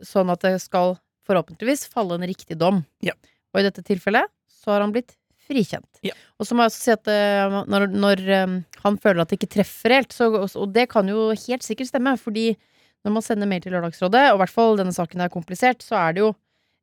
sånn 0.06 0.30
at 0.30 0.43
det 0.46 0.60
skal 0.62 1.00
forhåpentligvis 1.26 1.88
falle 1.89 2.20
en 2.20 2.28
riktig 2.30 2.60
dom. 2.62 2.84
Ja. 3.02 3.15
Og 3.56 3.63
i 3.63 3.65
dette 3.65 3.82
tilfellet 3.88 4.30
så 4.52 4.76
har 4.76 4.84
han 4.86 4.93
blitt 4.93 5.15
frikjent. 5.48 5.88
Ja. 6.06 6.13
Og 6.38 6.46
så 6.46 6.54
må 6.54 6.65
jeg 6.65 6.74
også 6.74 6.84
si 6.84 6.93
at 6.93 7.10
eh, 7.10 7.58
når, 7.72 7.88
når 7.96 8.24
eh, 8.28 8.56
han 8.84 9.00
føler 9.02 9.24
at 9.24 9.32
det 9.32 9.39
ikke 9.39 9.54
treffer 9.58 9.96
helt, 9.96 10.13
så, 10.13 10.30
og 10.36 10.74
det 10.76 10.89
kan 10.91 11.10
jo 11.10 11.30
helt 11.32 11.65
sikkert 11.65 11.89
stemme, 11.89 12.13
fordi 12.22 12.52
når 13.08 13.15
man 13.15 13.26
sender 13.26 13.50
mail 13.50 13.63
til 13.63 13.74
Lørdagsrådet, 13.74 14.28
og 14.30 14.38
i 14.38 14.41
hvert 14.43 14.54
fall 14.54 14.78
denne 14.80 14.93
saken 14.93 15.24
er 15.24 15.34
komplisert, 15.34 15.82
så 15.86 15.98
er 16.04 16.17
det 16.17 16.26
jo 16.26 16.34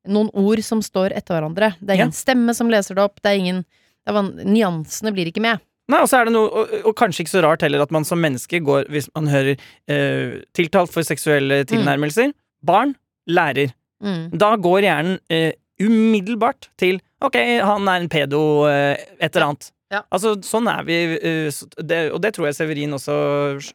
noen 0.09 0.31
ord 0.35 0.61
som 0.65 0.83
står 0.85 1.15
etter 1.17 1.37
hverandre. 1.39 1.73
Det 1.81 1.95
er 1.95 1.97
Ja. 1.99 2.05
ingen 2.05 2.13
stemme 2.17 2.55
som 2.55 2.69
leser 2.71 2.95
det 2.95 3.05
opp, 3.05 3.21
det 3.23 3.31
er 3.33 3.39
ingen 3.41 3.65
det 4.05 4.13
er 4.13 4.45
Nyansene 4.45 5.15
blir 5.15 5.31
ikke 5.31 5.41
med. 5.41 5.61
Nei, 5.89 6.01
og 6.01 6.09
så 6.09 6.19
er 6.21 6.25
det 6.29 6.33
noe, 6.35 6.49
og, 6.49 6.69
og 6.89 6.95
kanskje 6.97 7.25
ikke 7.25 7.33
så 7.35 7.43
rart 7.45 7.63
heller 7.65 7.81
at 7.85 7.91
man 7.93 8.05
som 8.05 8.21
menneske 8.21 8.61
går 8.65 8.87
Hvis 8.89 9.09
man 9.15 9.27
hører 9.29 9.57
eh, 9.89 10.41
tiltalt 10.57 10.93
for 10.93 11.05
seksuelle 11.05 11.65
tilnærmelser, 11.69 12.33
barn, 12.65 12.95
lærer. 13.29 13.73
Mm. 14.03 14.31
Da 14.41 14.57
går 14.57 14.81
hjernen 14.85 15.19
eh, 15.33 15.53
umiddelbart 15.81 16.69
til 16.81 17.01
Ok, 17.25 17.37
han 17.65 17.89
er 17.89 18.03
en 18.03 18.09
pedo, 18.13 18.67
eh, 18.69 18.97
et 19.21 19.35
eller 19.37 19.47
annet. 19.55 19.71
Ja. 19.95 20.03
Altså, 20.15 20.35
sånn 20.47 20.69
er 20.73 20.85
vi. 20.89 20.99
eh, 21.17 21.61
det, 21.87 22.01
og 22.15 22.21
det 22.25 22.33
tror 22.37 22.49
jeg 22.49 22.59
Severin 22.59 22.97
også 22.97 23.15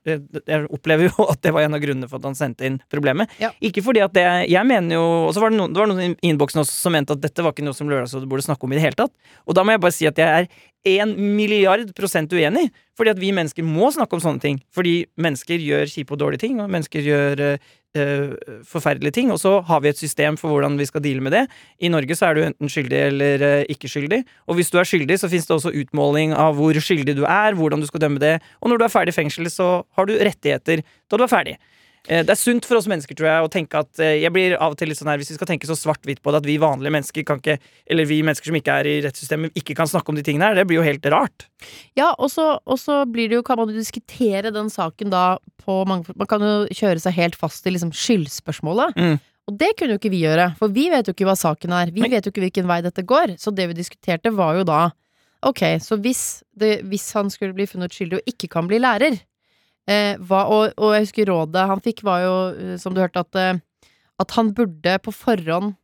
eh, 0.05 0.19
Jeg 0.49 0.67
opplever 0.75 1.09
jo 1.09 1.27
at 1.33 1.41
det 1.45 1.53
var 1.55 1.65
en 1.65 1.77
av 1.77 1.83
grunnene 1.83 2.09
for 2.11 2.19
at 2.19 2.27
han 2.29 2.37
sendte 2.37 2.67
inn 2.67 2.79
problemet. 2.91 3.31
Ja. 3.41 3.53
Ikke 3.65 3.83
fordi 3.85 4.03
at 4.05 4.15
det 4.17 4.25
Jeg 4.51 4.65
mener 4.67 4.99
jo 4.99 5.05
Og 5.27 5.33
så 5.35 5.43
var 5.43 5.53
det 5.53 5.59
noen, 5.61 5.73
det 5.75 5.81
var 5.81 5.91
noen 5.91 6.03
i 6.09 6.31
innboksen 6.31 6.63
også 6.63 6.75
som 6.85 6.95
mente 6.95 7.15
at 7.15 7.23
dette 7.23 7.45
var 7.45 7.55
ikke 7.55 7.65
noe 7.67 7.77
som 7.77 7.89
Lørdagsrådet 7.91 8.29
burde 8.29 8.45
snakke 8.45 8.67
om 8.67 8.73
i 8.75 8.79
det 8.79 8.85
hele 8.87 8.99
tatt. 8.99 9.13
Og 9.47 9.55
da 9.57 9.63
må 9.65 9.73
jeg 9.75 9.83
bare 9.83 9.95
si 9.95 10.07
at 10.09 10.19
jeg 10.19 10.27
er 10.43 10.49
en 10.87 11.15
milliard 11.35 11.91
prosent 11.95 12.31
uenig. 12.33 12.69
Fordi 12.97 13.13
at 13.13 13.19
vi 13.19 13.31
mennesker 13.35 13.63
må 13.63 13.91
snakke 13.95 14.17
om 14.17 14.23
sånne 14.23 14.43
ting. 14.43 14.57
Fordi 14.75 15.03
mennesker 15.19 15.61
gjør 15.63 15.87
kjipe 15.91 16.15
og 16.15 16.19
dårlige 16.19 16.43
ting, 16.43 16.59
og 16.59 16.71
mennesker 16.71 17.05
gjør 17.05 17.43
eh, 17.45 18.33
forferdelige 18.67 19.15
ting. 19.15 19.31
Og 19.31 19.39
så 19.39 19.57
har 19.67 19.81
vi 19.83 19.91
et 19.91 20.01
system 20.01 20.37
for 20.39 20.51
hvordan 20.51 20.75
vi 20.79 20.87
skal 20.89 21.03
deale 21.05 21.23
med 21.23 21.35
det. 21.35 21.45
I 21.79 21.91
Norge 21.91 22.17
så 22.19 22.29
er 22.29 22.35
du 22.35 22.43
enten 22.43 22.71
skyldig 22.71 23.01
eller 23.07 23.45
eh, 23.47 23.65
ikke 23.71 23.91
skyldig. 23.91 24.23
Og 24.47 24.59
hvis 24.59 24.71
du 24.71 24.79
er 24.79 24.87
skyldig, 24.87 25.19
så 25.21 25.31
fins 25.31 25.47
det 25.47 25.55
også 25.55 25.75
utmåling 25.83 26.35
av 26.35 26.59
hvor 26.59 26.75
skyldig 26.75 27.15
du 27.19 27.25
er, 27.25 27.55
hvordan 27.59 27.83
du 27.83 27.87
skal 27.87 28.03
dømme 28.03 28.23
det. 28.23 28.37
Og 28.59 28.71
når 28.71 28.81
du 28.81 28.87
er 28.87 28.95
ferdig 28.95 29.15
i 29.15 29.19
fengsel, 29.21 29.51
så 29.53 29.71
har 29.95 30.09
du 30.09 30.17
rettigheter 30.19 30.83
da 30.83 31.19
du 31.19 31.23
er 31.23 31.31
ferdig. 31.31 31.59
Eh, 32.07 32.23
Det 32.23 32.31
er 32.33 32.39
sunt 32.39 32.65
for 32.65 32.79
oss 32.79 32.87
mennesker, 32.89 33.17
tror 33.17 33.27
jeg, 33.27 33.45
å 33.45 33.51
tenke 33.51 33.81
at 33.83 33.99
eh, 33.99 34.19
Jeg 34.23 34.31
blir 34.35 34.55
av 34.57 34.73
og 34.73 34.79
til 34.79 34.91
litt 34.91 34.99
sånn 34.99 35.11
her 35.11 35.19
Hvis 35.21 35.33
vi 35.33 35.39
skal 35.39 35.49
tenke 35.51 35.69
så 35.69 35.77
svart-hvitt 35.77 36.21
på 36.23 36.31
det, 36.31 36.41
at 36.43 36.47
vi 36.47 36.59
vanlige 36.61 36.93
mennesker 36.95 37.25
kan 37.27 37.41
ikke 37.41 37.57
Eller 37.89 38.07
vi 38.09 38.21
mennesker 38.25 38.51
som 38.51 38.59
ikke 38.59 38.77
er 38.81 38.89
i 38.89 38.97
rettssystemet, 39.05 39.55
ikke 39.59 39.75
kan 39.77 39.89
snakke 39.89 40.13
om 40.13 40.19
de 40.19 40.25
tingene 40.25 40.47
her, 40.47 40.59
det 40.59 40.67
blir 40.69 40.79
jo 40.79 40.85
helt 40.85 41.05
rart. 41.11 41.47
Ja, 41.99 42.13
og 42.17 42.31
så, 42.31 43.01
blir 43.09 43.29
det 43.31 43.39
jo, 43.39 43.45
kan 43.45 43.59
man 43.59 43.71
jo 43.71 43.77
diskutere 43.77 44.53
den 44.55 44.71
saken 44.71 45.11
da 45.11 45.25
på 45.63 45.81
mange 45.89 46.15
Man 46.15 46.29
kan 46.29 46.43
jo 46.43 46.53
kjøre 46.71 47.01
seg 47.03 47.17
helt 47.17 47.37
fast 47.39 47.67
i 47.67 47.73
liksom 47.73 47.91
skyldspørsmålet. 47.95 48.95
Mm. 48.95 49.19
Og 49.49 49.57
det 49.57 49.73
kunne 49.77 49.95
jo 49.95 49.99
ikke 49.99 50.13
vi 50.13 50.23
gjøre, 50.23 50.51
for 50.59 50.71
vi 50.71 50.87
vet 50.93 51.07
jo 51.09 51.15
ikke 51.15 51.25
hva 51.27 51.35
saken 51.37 51.73
er. 51.73 51.91
Vi 51.93 52.05
vet 52.05 52.25
jo 52.25 52.31
ikke 52.31 52.43
hvilken 52.43 52.69
vei 52.69 52.79
dette 52.85 53.01
går. 53.07 53.33
Så 53.41 53.53
det 53.55 53.65
vi 53.71 53.77
diskuterte, 53.77 54.31
var 54.35 54.59
jo 54.59 54.65
da 54.67 54.89
Ok, 55.47 55.61
så 55.79 55.95
hvis, 56.03 56.43
det, 56.51 56.81
hvis 56.91 57.05
han 57.15 57.29
skulle 57.31 57.55
bli 57.55 57.63
funnet 57.69 57.93
skyldig 57.95 58.17
og 58.19 58.27
ikke 58.27 58.49
kan 58.51 58.67
bli 58.67 58.75
lærer 58.83 59.15
eh, 59.89 60.13
hva, 60.21 60.45
og, 60.53 60.75
og 60.77 60.93
jeg 60.95 61.07
husker 61.07 61.29
rådet 61.31 61.65
han 61.71 61.83
fikk, 61.83 62.03
var 62.07 62.23
jo, 62.23 62.35
eh, 62.53 62.77
som 62.81 62.95
du 62.95 63.01
hørte, 63.01 63.25
at, 63.25 63.39
eh, 63.39 63.91
at 64.21 64.37
han 64.37 64.53
burde 64.55 64.97
på 65.03 65.13
forhånd 65.15 65.75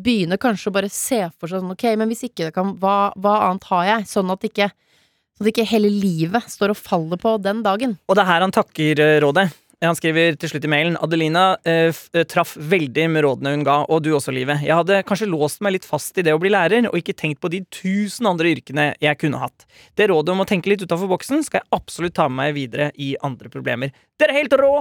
begynne 0.00 0.38
kanskje 0.40 0.70
å 0.70 0.74
bare 0.74 0.90
se 0.92 1.24
for 1.34 1.50
seg 1.50 1.60
sånn 1.60 1.74
Ok, 1.74 1.88
men 1.98 2.08
hvis 2.08 2.22
ikke 2.28 2.46
det 2.46 2.54
kan 2.54 2.76
Hva, 2.80 3.10
hva 3.18 3.34
annet 3.48 3.66
har 3.72 3.88
jeg? 3.88 4.06
Sånn 4.12 4.30
at 4.32 4.46
ikke 4.46 4.70
Sånn 4.70 5.48
at 5.48 5.50
ikke 5.50 5.66
hele 5.72 5.90
livet 5.92 6.46
står 6.52 6.74
og 6.74 6.78
faller 6.78 7.18
på 7.20 7.34
den 7.42 7.62
dagen. 7.64 7.96
Og 8.06 8.16
det 8.16 8.22
er 8.22 8.28
her 8.28 8.44
han 8.44 8.52
takker 8.52 9.00
eh, 9.00 9.18
rådet. 9.24 9.46
Han 9.80 9.96
skriver 9.96 10.34
til 10.36 10.50
slutt 10.50 10.64
i 10.66 10.68
mailen 10.68 10.96
Adelina 11.00 11.54
eh, 11.64 11.88
eh, 12.12 12.24
traff 12.28 12.52
veldig 12.52 13.06
med 13.14 13.24
rådene 13.24 13.54
hun 13.54 13.62
ga, 13.64 13.78
og 13.88 14.02
du 14.04 14.10
også, 14.12 14.32
Livet. 14.36 14.60
Jeg 14.66 14.76
hadde 14.76 14.98
kanskje 15.08 15.28
låst 15.30 15.62
meg 15.64 15.78
litt 15.78 15.86
fast 15.88 16.18
i 16.20 16.24
det 16.26 16.34
å 16.36 16.40
bli 16.40 16.50
lærer, 16.52 16.84
og 16.90 16.98
ikke 16.98 17.14
tenkt 17.16 17.40
på 17.40 17.48
de 17.52 17.62
tusen 17.72 18.28
andre 18.28 18.50
yrkene 18.52 18.90
jeg 19.00 19.16
kunne 19.22 19.40
hatt. 19.40 19.64
Det 19.96 20.10
rådet 20.10 20.34
om 20.34 20.42
å 20.44 20.48
tenke 20.48 20.68
litt 20.68 20.84
utafor 20.84 21.08
boksen 21.08 21.40
skal 21.46 21.62
jeg 21.62 21.72
absolutt 21.78 22.18
ta 22.18 22.26
med 22.28 22.42
meg 22.42 22.58
videre 22.58 22.90
i 23.00 23.14
andre 23.24 23.48
problemer. 23.52 23.94
Dere 24.20 24.34
er 24.34 24.42
helt 24.42 24.56
rå! 24.60 24.74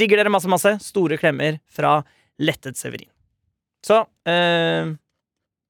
Digger 0.00 0.22
dere 0.22 0.32
masse, 0.32 0.48
masse. 0.50 0.72
Store 0.82 1.18
klemmer 1.20 1.58
fra 1.70 1.98
Lettet 2.40 2.80
Severin. 2.80 3.10
Så 3.84 3.98
eh, 4.24 4.88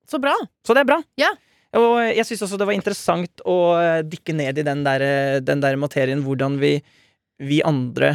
Så 0.06 0.20
bra! 0.22 0.36
Så 0.62 0.76
det 0.76 0.84
er 0.84 0.90
bra. 0.92 1.00
Ja. 1.18 1.32
Og 1.74 1.96
jeg 2.06 2.22
syns 2.28 2.44
også 2.46 2.60
det 2.60 2.70
var 2.70 2.78
interessant 2.78 3.42
å 3.50 3.56
eh, 3.80 4.04
dykke 4.06 4.38
ned 4.38 4.62
i 4.62 4.66
den 4.70 4.86
der, 4.86 5.02
eh, 5.02 5.40
den 5.42 5.64
der 5.64 5.74
materien, 5.80 6.22
hvordan 6.22 6.60
vi, 6.62 6.76
vi 7.42 7.58
andre 7.66 8.14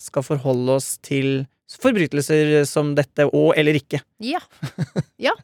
skal 0.00 0.24
forholde 0.26 0.78
oss 0.80 0.94
til 1.04 1.44
forbrytelser 1.78 2.64
som 2.66 2.94
dette, 2.98 3.28
og 3.30 3.52
eller 3.58 3.78
ikke. 3.78 4.00
Ja. 4.24 4.40
ja. 5.22 5.34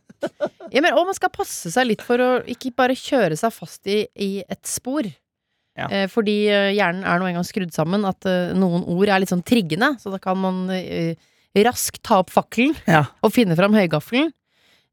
ja 0.73 0.83
men, 0.83 0.91
og 0.97 1.07
man 1.07 1.17
skal 1.19 1.31
passe 1.35 1.71
seg 1.71 1.87
litt 1.93 2.03
for 2.03 2.23
å 2.23 2.31
ikke 2.51 2.73
bare 2.75 2.97
kjøre 2.99 3.39
seg 3.39 3.55
fast 3.55 3.87
i, 3.91 4.01
i 4.19 4.31
et 4.43 4.65
spor. 4.67 5.07
Ja. 5.77 5.87
Eh, 5.93 6.07
fordi 6.11 6.47
eh, 6.49 6.73
hjernen 6.75 7.05
er 7.05 7.21
nå 7.21 7.29
engang 7.29 7.47
skrudd 7.47 7.75
sammen 7.77 8.07
at 8.09 8.27
eh, 8.29 8.55
noen 8.57 8.87
ord 8.89 9.13
er 9.13 9.21
litt 9.23 9.31
sånn 9.33 9.45
triggende, 9.47 9.93
så 10.01 10.11
da 10.15 10.19
kan 10.23 10.41
man 10.41 10.65
eh, 10.73 11.15
raskt 11.67 12.03
ta 12.07 12.23
opp 12.25 12.33
fakkelen 12.33 12.75
Ja. 12.89 13.05
og 13.23 13.35
finne 13.37 13.57
fram 13.59 13.77
høygaffelen. 13.77 14.33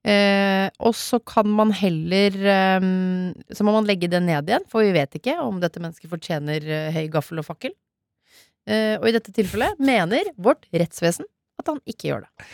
Eh, 0.03 0.67
og 0.83 0.91
så 0.99 1.21
kan 1.23 1.47
man 1.47 1.69
heller 1.71 2.33
eh, 2.35 2.83
Så 3.55 3.63
må 3.63 3.71
man 3.71 3.85
legge 3.87 4.09
det 4.11 4.19
ned 4.19 4.51
igjen, 4.51 4.65
for 4.67 4.83
vi 4.83 4.91
vet 4.91 5.15
ikke 5.15 5.37
om 5.39 5.61
dette 5.63 5.79
mennesket 5.79 6.11
fortjener 6.11 6.67
høy 6.91 7.07
gaffel 7.13 7.39
og 7.39 7.47
fakkel. 7.47 7.71
Eh, 8.69 8.95
og 8.99 9.07
i 9.09 9.15
dette 9.15 9.33
tilfellet 9.35 9.79
mener 9.83 10.29
vårt 10.39 10.67
rettsvesen 10.73 11.25
at 11.59 11.67
han 11.69 11.81
ikke 11.89 12.09
gjør 12.11 12.23
det. 12.27 12.47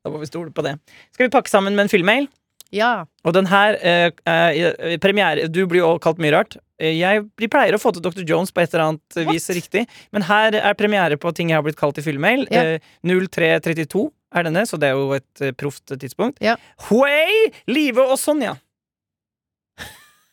Da 0.00 0.12
må 0.12 0.20
vi 0.22 0.28
stole 0.30 0.52
på 0.54 0.62
det. 0.64 0.76
Skal 1.12 1.26
vi 1.28 1.32
pakke 1.34 1.50
sammen 1.52 1.74
med 1.76 1.86
en 1.86 1.92
fyllmail? 1.92 2.28
Ja. 2.70 3.04
Og 3.26 3.34
den 3.34 3.48
her 3.50 3.74
eh, 3.82 4.12
eh, 4.30 4.92
premiere 5.02 5.48
Du 5.50 5.64
blir 5.66 5.82
jo 5.82 5.88
kalt 6.02 6.20
mye 6.22 6.30
rart. 6.36 6.54
Eh, 6.78 6.94
Jeg 7.00 7.24
pleier 7.50 7.74
å 7.74 7.80
få 7.82 7.90
til 7.96 8.04
Dr. 8.04 8.22
Jones 8.28 8.52
på 8.54 8.62
et 8.62 8.70
eller 8.72 8.92
annet 8.92 9.18
vis 9.32 9.48
riktig, 9.50 9.82
men 10.14 10.22
her 10.28 10.54
er 10.54 10.78
premiere 10.78 11.18
på 11.20 11.32
ting 11.34 11.50
jeg 11.50 11.58
har 11.58 11.66
blitt 11.66 11.80
kalt 11.80 11.98
i 11.98 12.04
fyllmail. 12.06 12.46
Ja. 12.54 12.62
Eh, 12.78 12.90
0332 13.10 14.06
er 14.38 14.46
denne, 14.46 14.62
så 14.70 14.78
det 14.78 14.92
er 14.92 14.98
jo 15.02 15.10
et 15.18 15.42
eh, 15.42 15.50
proft 15.58 15.90
tidspunkt. 15.98 16.38
Ja. 16.46 16.54
Huey, 16.88 17.50
Live 17.66 18.06
og 18.06 18.14
Sonja. 18.22 18.54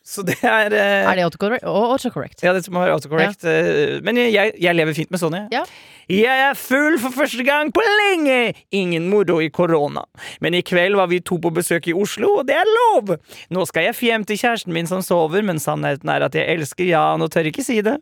Så 0.07 0.23
det 0.23 0.37
er 0.39 0.71
eh, 0.71 1.03
Er 1.11 1.17
det 1.19 1.23
autocorrect? 1.27 1.65
Autocorrect. 1.67 2.39
Ja, 2.45 2.53
det 2.55 2.61
må 2.71 2.79
være 2.79 2.93
autocorrect. 2.95 3.43
eh, 3.43 3.97
Men 4.05 4.15
jeg, 4.21 4.53
jeg 4.55 4.75
lever 4.77 4.95
fint 4.95 5.11
med 5.11 5.19
Sonja. 5.19 5.41
Ja. 5.51 5.65
Jeg 6.07 6.39
er 6.45 6.53
full 6.55 6.95
for 7.03 7.11
første 7.11 7.43
gang 7.43 7.67
på 7.75 7.83
lenge! 7.83 8.53
Ingen 8.71 9.09
moro 9.11 9.41
i 9.43 9.49
korona. 9.51 10.05
Men 10.39 10.55
i 10.55 10.61
kveld 10.63 10.95
var 10.95 11.09
vi 11.11 11.19
to 11.19 11.35
på 11.43 11.51
besøk 11.51 11.89
i 11.91 11.95
Oslo, 11.99 12.37
og 12.39 12.47
det 12.47 12.55
er 12.55 12.69
lov! 12.71 13.17
Nå 13.51 13.65
skal 13.67 13.89
jeg 13.89 13.99
hjem 14.07 14.23
til 14.29 14.39
kjæresten 14.39 14.71
min 14.71 14.87
som 14.87 15.03
sover, 15.03 15.43
men 15.43 15.59
sannheten 15.59 16.07
er 16.15 16.23
at 16.29 16.39
jeg 16.39 16.47
elsker 16.55 16.87
Jan 16.87 17.27
og 17.27 17.33
tør 17.35 17.51
ikke 17.51 17.65
si 17.67 17.81
det. 17.83 17.97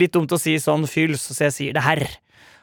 Litt 0.00 0.16
dumt 0.16 0.32
å 0.32 0.40
si 0.40 0.56
sånn 0.56 0.88
fyls, 0.88 1.28
så 1.36 1.50
jeg 1.50 1.58
sier 1.58 1.76
det 1.76 1.84
her. 1.84 2.06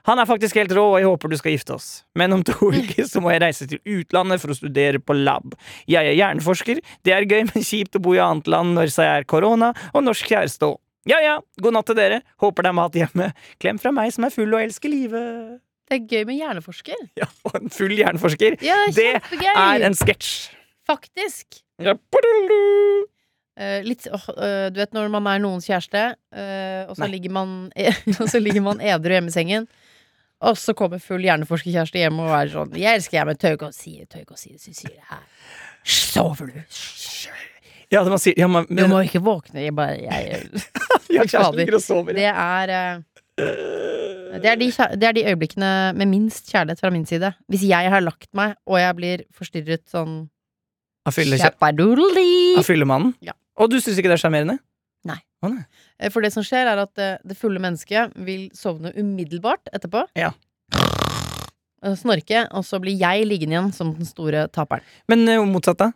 Han 0.10 0.18
er 0.18 0.26
faktisk 0.26 0.58
helt 0.58 0.74
rå, 0.74 0.84
og 0.96 0.98
jeg 0.98 1.06
håper 1.06 1.30
du 1.30 1.38
skal 1.38 1.54
gifte 1.54 1.76
oss. 1.76 1.88
Men 2.18 2.34
om 2.34 2.44
to 2.46 2.72
uker 2.80 3.06
så 3.06 3.22
må 3.22 3.34
jeg 3.36 3.44
reise 3.44 3.68
til 3.70 3.82
utlandet 3.86 4.42
for 4.42 4.54
å 4.54 4.58
studere 4.58 5.02
på 5.02 5.16
lab. 5.18 5.54
Jeg 5.90 6.10
er 6.10 6.18
hjerneforsker. 6.18 6.82
Det 7.06 7.14
er 7.14 7.30
gøy, 7.30 7.46
men 7.52 7.66
kjipt 7.66 8.00
å 8.00 8.04
bo 8.04 8.16
i 8.18 8.22
annet 8.24 8.50
land 8.50 8.74
når 8.78 8.94
det 8.96 9.06
er 9.06 9.28
korona, 9.30 9.74
og 9.94 10.06
norsk 10.08 10.32
kjæreste 10.34 10.72
òg. 10.72 10.80
Ja 11.08 11.22
ja, 11.24 11.38
god 11.64 11.78
natt 11.78 11.88
til 11.90 11.98
dere. 11.98 12.20
Håper 12.44 12.66
det 12.66 12.70
er 12.74 12.78
mat 12.78 12.98
hjemme. 12.98 13.30
Klem 13.62 13.80
fra 13.82 13.94
meg 13.96 14.12
som 14.14 14.26
er 14.28 14.34
full 14.34 14.52
og 14.52 14.62
elsker 14.62 14.92
livet. 14.92 15.60
Det 15.90 15.98
er 15.98 16.04
gøy 16.06 16.26
med 16.30 16.38
hjerneforsker. 16.38 17.06
Ja, 17.18 17.30
og 17.48 17.56
en 17.58 17.72
full 17.74 17.96
hjerneforsker. 17.98 18.60
Ja, 18.66 18.82
Det 18.94 19.08
kjempegøy! 19.16 19.54
er 19.54 19.86
en 19.88 19.98
sketsj. 19.98 20.34
Faktisk. 20.90 21.62
Ja. 21.82 21.96
Eh, 23.60 23.82
litt, 23.84 24.06
eh, 24.08 24.68
du 24.72 24.78
vet 24.80 24.94
når 24.96 25.10
man 25.12 25.26
er 25.28 25.42
noens 25.44 25.66
kjæreste, 25.68 26.04
eh, 26.32 26.84
og, 26.88 26.96
så 26.96 27.10
man, 27.34 27.72
og 28.22 28.30
så 28.30 28.40
ligger 28.40 28.64
man 28.64 28.80
edru 28.80 29.18
hjemme 29.18 29.34
i 29.34 29.36
sengen. 29.36 29.68
Og 30.40 30.56
så 30.56 30.74
kommer 30.78 31.02
full 31.04 31.26
hjerneforskerkjæreste 31.28 32.00
hjem 32.00 32.20
og 32.24 32.32
er 32.32 32.52
sånn 32.54 32.72
'Jeg 32.78 32.96
elsker 33.02 33.18
jeg, 33.18 33.28
men 33.28 33.36
tør 33.38 33.58
ikke 33.58 33.70
å 33.70 33.76
si 33.76 33.98
det, 34.00 34.10
tør 34.10 34.24
ikke 34.24 34.38
å 34.38 34.40
si 34.40 34.54
det, 34.54 34.62
så 34.64 34.74
sier 34.74 35.02
her'. 35.10 35.26
Sover 35.84 36.48
du? 36.48 36.60
Ja, 37.90 38.04
det 38.04 38.12
man 38.14 38.22
sier 38.22 38.38
ja, 38.38 38.48
man, 38.48 38.68
Du 38.70 38.88
må 38.88 39.02
ikke 39.02 39.22
våkne. 39.24 39.64
Jeg 39.66 39.76
bare 39.76 39.98
jeg, 39.98 40.46
ja, 41.16 41.26
fader. 41.26 41.66
Det 42.14 42.30
er 42.30 42.70
eh, 42.70 43.00
det 44.40 44.46
er, 44.46 44.58
de, 44.60 44.68
det 45.00 45.08
er 45.08 45.16
de 45.16 45.26
øyeblikkene 45.32 45.94
med 45.98 46.06
minst 46.12 46.52
kjærlighet 46.52 46.80
fra 46.80 46.92
min 46.94 47.06
side. 47.06 47.34
Hvis 47.50 47.64
jeg 47.68 47.92
har 47.92 48.04
lagt 48.04 48.30
meg, 48.36 48.56
og 48.68 48.80
jeg 48.80 48.96
blir 48.96 49.24
forstyrret 49.36 49.88
sånn 49.90 50.30
Av 51.08 51.16
fyller, 51.16 51.40
Kjappadoodle-dee. 51.40 52.58
han 52.60 52.68
fyller 52.68 52.86
mannen. 52.90 53.16
Ja. 53.26 53.34
Og 53.60 53.72
du 53.72 53.80
syns 53.80 53.98
ikke 53.98 54.12
det 54.12 54.20
er 54.20 54.24
sjarmerende? 54.28 54.60
Eh, 55.46 56.10
For 56.12 56.24
det 56.26 56.34
som 56.36 56.44
skjer, 56.46 56.68
er 56.68 56.82
at 56.84 57.00
eh, 57.02 57.18
det 57.28 57.38
fulle 57.40 57.62
mennesket 57.64 58.16
vil 58.28 58.50
sovne 58.58 58.92
umiddelbart 58.98 59.72
etterpå. 59.76 60.06
Ja. 60.20 60.34
Snorke, 61.96 62.44
og 62.52 62.66
så 62.68 62.80
blir 62.84 62.98
jeg 63.00 63.24
liggende 63.28 63.56
igjen 63.56 63.70
som 63.76 63.94
den 63.96 64.08
store 64.08 64.48
taperen. 64.52 64.84
Men 65.08 65.24
eh, 65.32 65.40
motsatt, 65.48 65.80
da? 65.80 65.92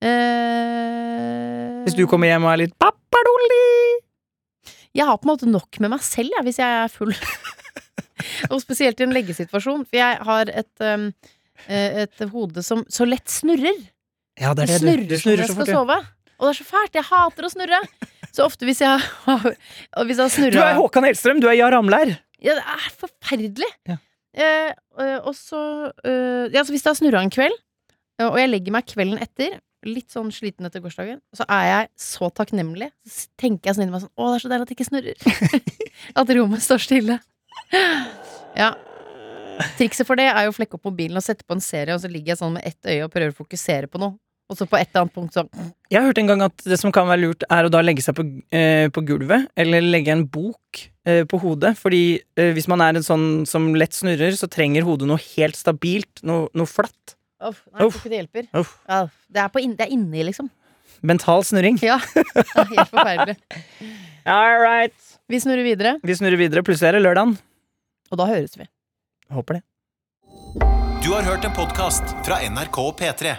Eh, 0.00 1.82
Hvis 1.84 1.96
du 1.98 2.04
kommer 2.10 2.30
hjem 2.30 2.46
og 2.46 2.52
er 2.54 2.62
litt 2.62 2.76
pappadolli? 2.80 3.64
Jeg 4.96 5.06
har 5.06 5.18
på 5.18 5.26
en 5.28 5.32
måte 5.34 5.50
nok 5.50 5.80
med 5.82 5.92
meg 5.92 6.02
selv, 6.06 6.30
jeg, 6.36 6.46
hvis 6.46 6.58
jeg 6.62 6.78
er 6.84 6.90
full. 6.90 7.12
og 8.52 8.62
spesielt 8.62 9.00
i 9.02 9.06
en 9.06 9.14
leggesituasjon, 9.14 9.84
for 9.86 9.98
jeg 10.00 10.22
har 10.30 10.50
et, 10.62 10.86
um, 10.86 11.10
et 11.70 12.24
hode 12.32 12.62
som 12.66 12.82
så 12.90 13.06
lett 13.06 13.30
snurrer. 13.30 13.78
Ja, 14.40 14.54
det 14.56 14.66
er 14.66 14.72
det. 14.72 14.78
Du, 14.80 14.86
snurrer, 14.86 15.04
du 15.06 15.14
som 15.16 15.22
snurrer 15.26 15.44
jeg 15.44 15.50
så 15.50 15.54
skal 15.58 15.66
fort. 15.66 15.74
Ja. 15.74 15.82
sove. 15.82 15.98
Og 16.40 16.46
det 16.46 16.50
er 16.54 16.58
så 16.58 16.66
fælt. 16.70 16.96
Jeg 16.96 17.06
hater 17.10 17.46
å 17.46 17.52
snurre. 17.52 17.80
Så 18.34 18.44
ofte 18.46 18.68
hvis 18.68 18.82
jeg 18.82 18.90
har 18.90 19.48
jeg 19.50 20.16
har 20.18 20.52
Du 20.54 20.60
er 20.62 20.76
Håkan 20.78 21.06
Hellstrøm, 21.08 21.40
du 21.42 21.48
er 21.50 21.58
Jar 21.58 21.74
Ramlær. 21.74 22.14
Ja, 22.40 22.56
det 22.56 22.64
er 22.64 22.92
forferdelig. 23.00 23.70
Ja. 23.88 23.96
Eh, 24.30 24.70
eh, 25.02 25.16
og 25.26 25.34
så 25.34 25.90
eh, 26.06 26.46
Ja, 26.54 26.62
så 26.62 26.70
hvis 26.70 26.84
det 26.84 26.92
har 26.92 26.98
snurra 27.00 27.24
en 27.24 27.32
kveld, 27.34 27.56
eh, 28.20 28.28
og 28.28 28.38
jeg 28.38 28.52
legger 28.52 28.76
meg 28.76 28.86
kvelden 28.88 29.20
etter, 29.22 29.58
litt 29.86 30.12
sånn 30.12 30.28
sliten 30.34 30.68
etter 30.68 30.82
gårsdagen, 30.84 31.18
så 31.36 31.46
er 31.48 31.64
jeg 31.66 31.88
så 32.04 32.28
takknemlig. 32.36 32.90
Så 33.08 33.30
tenker 33.40 33.70
jeg 33.70 33.78
sånn 33.78 33.86
inni 33.86 33.94
meg 33.96 34.04
sånn 34.04 34.12
Å, 34.12 34.28
det 34.28 34.36
er 34.36 34.44
så 34.44 34.52
deilig 34.52 34.66
at 34.66 34.70
det 34.70 34.76
ikke 34.76 34.88
snurrer. 34.90 35.68
at 36.20 36.32
rommet 36.36 36.64
står 36.64 36.84
stille. 36.84 37.18
Ja. 38.58 38.74
Trikset 39.78 40.08
for 40.08 40.20
det 40.20 40.28
er 40.30 40.46
jo 40.46 40.52
å 40.52 40.56
flekke 40.56 40.76
opp 40.76 40.88
mobilen 40.88 41.20
og 41.20 41.24
sette 41.24 41.46
på 41.48 41.56
en 41.56 41.64
serie, 41.64 41.96
og 41.96 42.02
så 42.02 42.10
ligger 42.12 42.34
jeg 42.34 42.40
sånn 42.40 42.54
med 42.56 42.68
ett 42.68 42.88
øye 42.88 43.06
og 43.06 43.12
prøver 43.12 43.32
å 43.32 43.40
fokusere 43.40 43.90
på 43.90 44.00
noe. 44.00 44.16
Og 44.50 44.58
så 44.58 44.66
på 44.66 44.78
et 44.80 44.88
eller 44.90 45.04
annet 45.04 45.14
punkt 45.14 45.36
så 45.36 45.44
Jeg 45.90 46.00
har 46.00 46.08
hørt 46.08 46.18
en 46.18 46.26
gang 46.30 46.40
at 46.42 46.64
det 46.66 46.78
som 46.80 46.90
kan 46.94 47.06
være 47.06 47.22
lurt, 47.22 47.44
er 47.46 47.66
å 47.68 47.70
da 47.72 47.80
legge 47.84 48.02
seg 48.02 48.16
på, 48.18 48.24
eh, 48.50 48.88
på 48.90 49.02
gulvet, 49.06 49.46
eller 49.58 49.84
legge 49.84 50.10
en 50.10 50.24
bok 50.26 50.80
eh, 51.06 51.22
på 51.30 51.38
hodet. 51.42 51.76
Fordi 51.78 52.02
eh, 52.18 52.50
hvis 52.56 52.66
man 52.70 52.82
er 52.82 52.98
en 52.98 53.06
sånn 53.06 53.26
som 53.46 53.68
lett 53.78 53.94
snurrer, 53.94 54.34
så 54.38 54.50
trenger 54.50 54.86
hodet 54.86 55.06
noe 55.10 55.22
helt 55.36 55.58
stabilt, 55.58 56.22
noe, 56.26 56.48
noe 56.58 56.66
flatt. 56.70 57.14
Uff, 57.40 57.62
nei, 57.70 57.78
jeg 57.78 57.86
tror 57.86 58.00
ikke 58.00 58.10
det 58.12 58.18
hjelper. 58.20 58.48
Uff. 58.60 58.72
Ja, 58.90 58.98
det 59.30 59.44
er, 59.44 59.52
på 59.54 59.62
inn, 59.62 59.76
det 59.78 59.86
er 59.86 59.94
inni, 59.94 60.26
liksom. 60.26 60.50
Mental 61.06 61.46
snurring. 61.46 61.78
Ja. 61.80 61.96
Det 62.12 62.34
er 62.60 62.66
helt 62.74 62.90
forferdelig. 62.90 63.36
All 64.28 64.58
right. 64.60 64.92
Vi 65.30 65.38
snurrer 65.40 65.64
videre, 65.64 65.94
Vi 66.04 66.16
snurrer 66.18 66.36
videre. 66.36 66.62
Plutselig 66.66 66.90
er 66.90 66.98
det 66.98 67.04
lørdagen. 67.06 67.38
og 68.10 68.18
da 68.20 68.26
høres 68.28 68.58
vi. 68.58 68.66
Håper 69.32 69.60
det. 69.60 69.62
Du 71.00 71.14
har 71.14 71.24
hørt 71.24 71.46
en 71.48 71.54
podkast 71.56 72.12
fra 72.26 72.42
NRK 72.44 72.82
P3. 73.00 73.38